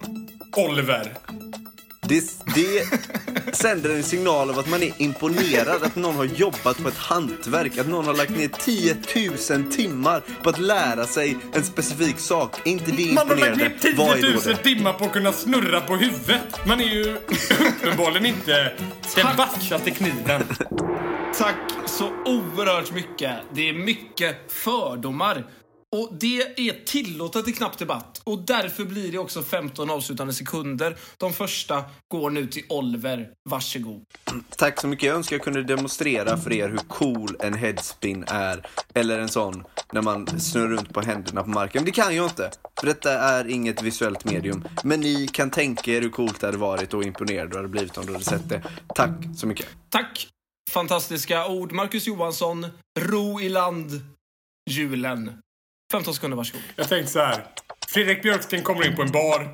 Oliver? 0.57 1.13
Det, 2.01 2.23
det 2.55 2.83
sänder 3.55 3.89
en 3.89 4.03
signal 4.03 4.49
av 4.49 4.59
att 4.59 4.69
man 4.69 4.83
är 4.83 4.91
imponerad, 4.97 5.83
att 5.83 5.95
någon 5.95 6.15
har 6.15 6.25
jobbat 6.25 6.77
på 6.83 6.87
ett 6.87 6.97
hantverk, 6.97 7.77
att 7.77 7.87
någon 7.87 8.05
har 8.05 8.13
lagt 8.13 8.29
ner 8.31 8.47
10 8.47 8.95
000 9.59 9.71
timmar 9.71 10.23
på 10.43 10.49
att 10.49 10.59
lära 10.59 11.05
sig 11.05 11.37
en 11.53 11.63
specifik 11.63 12.19
sak. 12.19 12.67
Är 12.67 12.71
inte 12.71 12.91
det 12.91 13.13
Man 13.13 13.29
har 13.29 13.35
lagt 13.35 13.47
imponerande? 13.47 13.63
ner 13.63 13.77
10 13.81 13.95
Vad 13.97 14.17
är 14.17 14.21
000 14.21 14.33
då 14.43 14.49
det? 14.49 14.55
timmar 14.57 14.93
på 14.93 15.05
att 15.05 15.13
kunna 15.13 15.31
snurra 15.31 15.81
på 15.81 15.95
huvudet. 15.95 16.65
Man 16.67 16.81
är 16.81 16.85
ju 16.85 17.17
uppenbarligen 17.77 18.25
inte 18.25 18.73
den 19.15 19.37
vassaste 19.37 19.91
kniven. 19.91 20.41
Tack 21.37 21.55
så 21.85 22.09
oerhört 22.25 22.91
mycket. 22.91 23.31
Det 23.53 23.69
är 23.69 23.73
mycket 23.73 24.35
fördomar 24.51 25.45
Och 25.95 26.09
det 26.19 26.59
är 26.69 26.85
tillåtet 26.85 27.47
i 27.47 27.53
knapp 27.53 27.77
debatt. 27.77 28.21
Och 28.23 28.39
därför 28.39 28.85
blir 28.85 29.11
det 29.11 29.17
också 29.17 29.43
15 29.43 29.89
avslutande 29.89 30.33
sekunder. 30.33 30.97
De 31.17 31.33
första 31.33 31.83
går 32.07 32.29
nu 32.29 32.47
till 32.47 32.63
Oliver. 32.69 33.29
Varsågod. 33.49 34.03
Tack 34.57 34.81
så 34.81 34.87
mycket. 34.87 35.05
Jag 35.05 35.15
önskar 35.15 35.35
jag 35.35 35.43
kunde 35.43 35.63
demonstrera 35.63 36.37
för 36.37 36.53
er 36.53 36.69
hur 36.69 36.77
cool 36.77 37.37
en 37.39 37.53
headspin 37.53 38.23
är. 38.27 38.67
Eller 38.93 39.19
en 39.19 39.29
sån 39.29 39.63
när 39.91 40.01
man 40.01 40.39
snurrar 40.39 40.67
runt 40.67 40.93
på 40.93 41.01
händerna 41.01 41.43
på 41.43 41.49
marken. 41.49 41.85
Det 41.85 41.91
kan 41.91 42.15
jag 42.15 42.25
inte. 42.25 42.51
För 42.79 42.87
detta 42.87 43.11
är 43.13 43.47
inget 43.47 43.81
visuellt 43.81 44.25
medium. 44.25 44.67
Men 44.83 44.99
ni 44.99 45.27
kan 45.27 45.51
tänka 45.51 45.91
er 45.91 46.01
hur 46.01 46.09
coolt 46.09 46.39
det 46.39 46.47
hade 46.47 46.57
varit 46.57 46.93
och 46.93 47.03
imponerad 47.03 47.49
du 47.51 47.55
hade 47.55 47.69
blivit 47.69 47.97
om 47.97 48.05
du 48.05 48.13
hade 48.13 48.25
sett 48.25 48.49
det. 48.49 48.63
Tack 48.95 49.11
så 49.37 49.47
mycket. 49.47 49.67
Tack! 49.89 50.27
Fantastiska 50.69 51.47
ord. 51.47 51.71
Marcus 51.71 52.07
Johansson, 52.07 52.67
ro 52.99 53.41
i 53.41 53.49
land 53.49 54.01
julen. 54.69 55.41
15 55.91 56.13
sekunder, 56.13 56.37
varsågod. 56.37 56.61
Jag 56.75 56.89
tänkte 56.89 57.11
så 57.11 57.19
här. 57.19 57.45
Fredrik 57.87 58.21
Björksten 58.21 58.63
kommer 58.63 58.87
in 58.87 58.95
på 58.95 59.01
en 59.01 59.11
bar. 59.11 59.53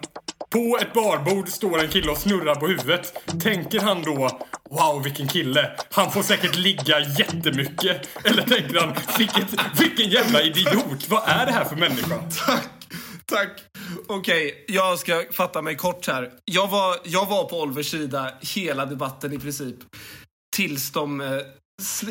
På 0.49 0.77
ett 0.81 0.93
barbord 0.93 1.49
står 1.49 1.79
en 1.79 1.89
kille 1.89 2.11
och 2.11 2.17
snurrar 2.17 2.55
på 2.55 2.67
huvudet. 2.67 3.13
Tänker 3.43 3.79
han 3.79 4.03
då 4.03 4.39
Wow, 4.69 5.03
vilken 5.03 5.27
kille. 5.27 5.71
Han 5.91 6.11
får 6.11 6.23
säkert 6.23 6.55
ligga 6.55 6.99
jättemycket. 6.99 8.25
Eller 8.25 8.43
tänker 8.43 8.79
han 8.79 8.95
vilket, 9.17 9.81
vilken 9.81 10.09
jävla 10.09 10.41
idiot. 10.41 11.09
Vad 11.09 11.23
är 11.25 11.45
det 11.45 11.51
här 11.51 11.65
för 11.65 11.75
människa? 11.75 12.15
Tack! 12.45 12.69
Tack! 13.25 13.63
Okej, 14.07 14.65
jag 14.67 14.99
ska 14.99 15.23
fatta 15.31 15.61
mig 15.61 15.75
kort 15.75 16.07
här. 16.07 16.31
Jag 16.45 16.67
var, 16.67 16.97
jag 17.03 17.25
var 17.25 17.43
på 17.43 17.61
Olvers 17.61 17.91
sida 17.91 18.31
hela 18.41 18.85
debatten 18.85 19.33
i 19.33 19.39
princip. 19.39 19.75
Tills 20.55 20.91
de 20.91 21.21
eh, 21.21 21.27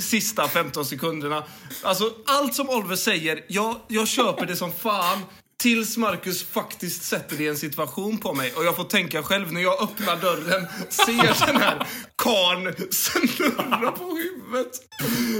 sista 0.01 0.49
15 0.49 0.85
sekunderna. 0.85 1.45
Alltså, 1.83 2.13
allt 2.27 2.55
som 2.55 2.71
Oliver 2.71 2.97
säger, 2.97 3.45
jag, 3.49 3.77
jag 3.89 4.09
köper 4.09 4.47
det 4.47 4.57
som 4.57 4.73
fan. 4.73 5.23
Tills 5.59 5.97
Marcus 5.97 6.47
faktiskt 6.47 7.03
sätter 7.03 7.37
det 7.37 7.45
i 7.45 7.49
en 7.49 7.57
situation 7.57 8.19
på 8.19 8.33
mig 8.35 8.53
och 8.53 8.65
jag 8.65 8.77
får 8.77 8.85
tänka 8.85 9.23
själv 9.23 9.53
när 9.53 9.61
jag 9.61 9.83
öppnar 9.83 10.17
dörren, 10.17 10.67
ser 10.89 11.47
den 11.47 11.63
här 11.63 11.87
karln 12.17 12.75
snurra 12.91 13.93
på 13.93 14.05
huvudet. 14.05 14.73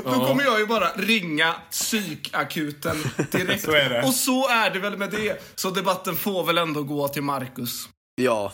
Då 0.05 0.27
kommer 0.27 0.45
jag 0.45 0.61
ju 0.61 0.67
bara 0.67 0.89
ringa 0.97 1.55
psykakuten 1.71 2.97
direkt. 3.31 3.65
Så 3.65 3.73
är 3.73 3.91
det. 3.91 4.03
Och 4.03 4.15
så 4.15 4.49
är 4.49 4.71
det 4.71 4.79
väl 4.79 4.97
med 4.97 5.11
det. 5.11 5.43
Så 5.55 5.71
debatten 5.71 6.17
får 6.17 6.45
väl 6.45 6.59
ändå 6.59 6.83
gå 6.83 7.09
till 7.09 7.23
Marcus. 7.23 7.89
Ja. 8.15 8.53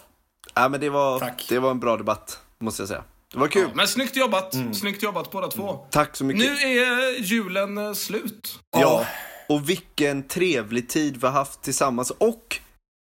Ja, 0.55 0.69
men 0.69 0.81
det 0.81 0.91
var, 0.91 1.19
Tack. 1.19 1.47
det 1.49 1.59
var 1.59 1.71
en 1.71 1.81
bra 1.81 1.97
debatt, 1.97 2.41
måste 2.61 2.83
jag 2.83 2.89
säga. 2.89 3.05
Det 3.33 3.38
var 3.38 3.49
kul. 3.49 3.71
Men 3.75 3.88
snyggt 3.88 4.16
jobbat. 4.16 4.55
Snyggt 4.73 5.03
jobbat 5.03 5.31
båda 5.31 5.49
två. 5.49 5.87
Tack 5.90 6.16
så 6.16 6.25
mycket. 6.25 6.42
Nu 6.42 6.53
är 6.53 7.21
julen 7.23 7.79
eh, 7.79 7.92
slut. 7.92 8.59
Ja, 8.77 9.07
och 9.49 9.68
vilken 9.68 10.29
trevlig 10.29 10.88
tid 10.88 11.16
vi 11.21 11.27
har 11.27 11.35
haft 11.35 11.62
tillsammans. 11.62 12.11
Och 12.11 12.61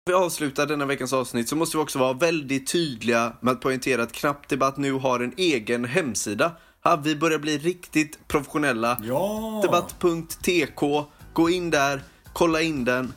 vi 0.05 0.13
avslutar 0.13 0.65
denna 0.65 0.85
veckans 0.85 1.13
avsnitt 1.13 1.49
så 1.49 1.55
måste 1.55 1.77
vi 1.77 1.83
också 1.83 1.99
vara 1.99 2.13
väldigt 2.13 2.67
tydliga 2.67 3.33
med 3.41 3.51
att 3.51 3.61
poängtera 3.61 4.03
att 4.03 4.11
Knapp 4.11 4.47
Debatt 4.47 4.77
nu 4.77 4.93
har 4.93 5.19
en 5.19 5.33
egen 5.37 5.85
hemsida. 5.85 6.51
Ja, 6.83 7.01
vi 7.03 7.15
börjar 7.15 7.39
bli 7.39 7.57
riktigt 7.57 8.27
professionella. 8.27 8.97
Ja. 9.03 9.59
Debatt.tk, 9.63 11.05
gå 11.33 11.49
in 11.49 11.69
där, 11.69 12.03
kolla 12.33 12.61
in 12.61 12.85
den. 12.85 13.13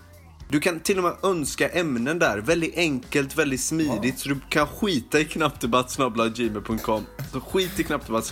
Du 0.48 0.60
kan 0.60 0.80
till 0.80 0.98
och 0.98 1.04
med 1.04 1.14
önska 1.22 1.68
ämnen 1.68 2.18
där. 2.18 2.38
Väldigt 2.38 2.76
enkelt, 2.76 3.38
väldigt 3.38 3.60
smidigt. 3.60 4.18
Så 4.18 4.28
du 4.28 4.36
kan 4.48 4.66
skita 4.66 5.20
i 5.20 5.24
knappdebatt.gmail.com. 5.24 7.06
Så 7.32 7.40
skit 7.40 7.80
i 7.80 7.84
på 7.84 8.22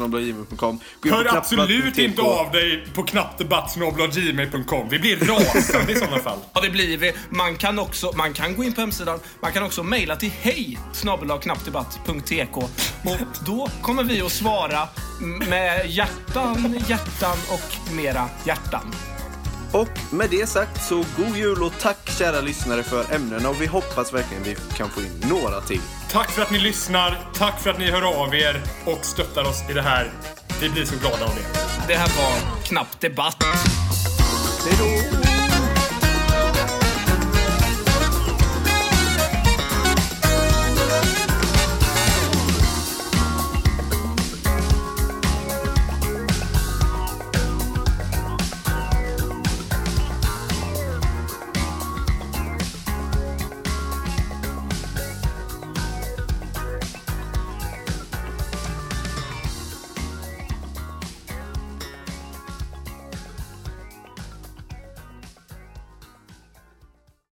Hör 1.02 1.36
absolut 1.36 1.98
inte 1.98 2.22
av 2.22 2.52
dig 2.52 2.86
på 2.94 3.02
knappdebatt.gmail.com. 3.02 4.88
Vi 4.88 4.98
blir 4.98 5.16
rasande 5.16 5.92
i 5.92 5.96
sådana 5.96 6.18
fall. 6.18 6.38
Ja, 6.54 6.60
det 6.60 6.70
blir 6.70 6.98
vi. 6.98 7.12
Man 7.30 7.56
kan 7.56 7.78
också 7.78 8.12
man 8.16 8.32
kan 8.32 8.56
gå 8.56 8.64
in 8.64 8.72
på 8.72 8.80
hemsidan. 8.80 9.18
Man 9.40 9.52
kan 9.52 9.62
också 9.62 9.82
mejla 9.82 10.16
till 10.16 10.30
hej 10.40 10.78
knappdebatt.tk 11.42 12.56
och 12.56 12.70
då 13.46 13.68
kommer 13.82 14.04
vi 14.04 14.20
att 14.20 14.32
svara 14.32 14.88
med 15.48 15.90
hjärtan, 15.90 16.76
hjärtan 16.88 17.36
och 17.48 17.94
mera 17.94 18.28
hjärtan. 18.44 18.94
Och 19.74 20.12
med 20.12 20.30
det 20.30 20.46
sagt 20.46 20.84
så 20.84 20.96
god 20.96 21.36
jul 21.36 21.62
och 21.62 21.72
tack 21.80 22.10
kära 22.18 22.40
lyssnare 22.40 22.82
för 22.82 23.14
ämnena 23.14 23.48
och 23.48 23.62
vi 23.62 23.66
hoppas 23.66 24.14
verkligen 24.14 24.42
vi 24.42 24.56
kan 24.76 24.90
få 24.90 25.00
in 25.00 25.22
några 25.30 25.60
till. 25.60 25.80
Tack 26.10 26.30
för 26.30 26.42
att 26.42 26.50
ni 26.50 26.58
lyssnar. 26.58 27.30
Tack 27.34 27.60
för 27.60 27.70
att 27.70 27.78
ni 27.78 27.90
hör 27.90 28.24
av 28.24 28.34
er 28.34 28.62
och 28.84 29.04
stöttar 29.04 29.42
oss 29.42 29.70
i 29.70 29.72
det 29.72 29.82
här. 29.82 30.10
Vi 30.60 30.70
blir 30.70 30.84
så 30.84 30.94
glada 31.00 31.24
av 31.24 31.34
det. 31.34 31.58
Det 31.88 31.94
här 31.94 32.08
var 32.08 32.62
Knapp 32.62 33.00
Debatt. 33.00 33.44
Hej 34.64 34.76
då! 34.78 35.33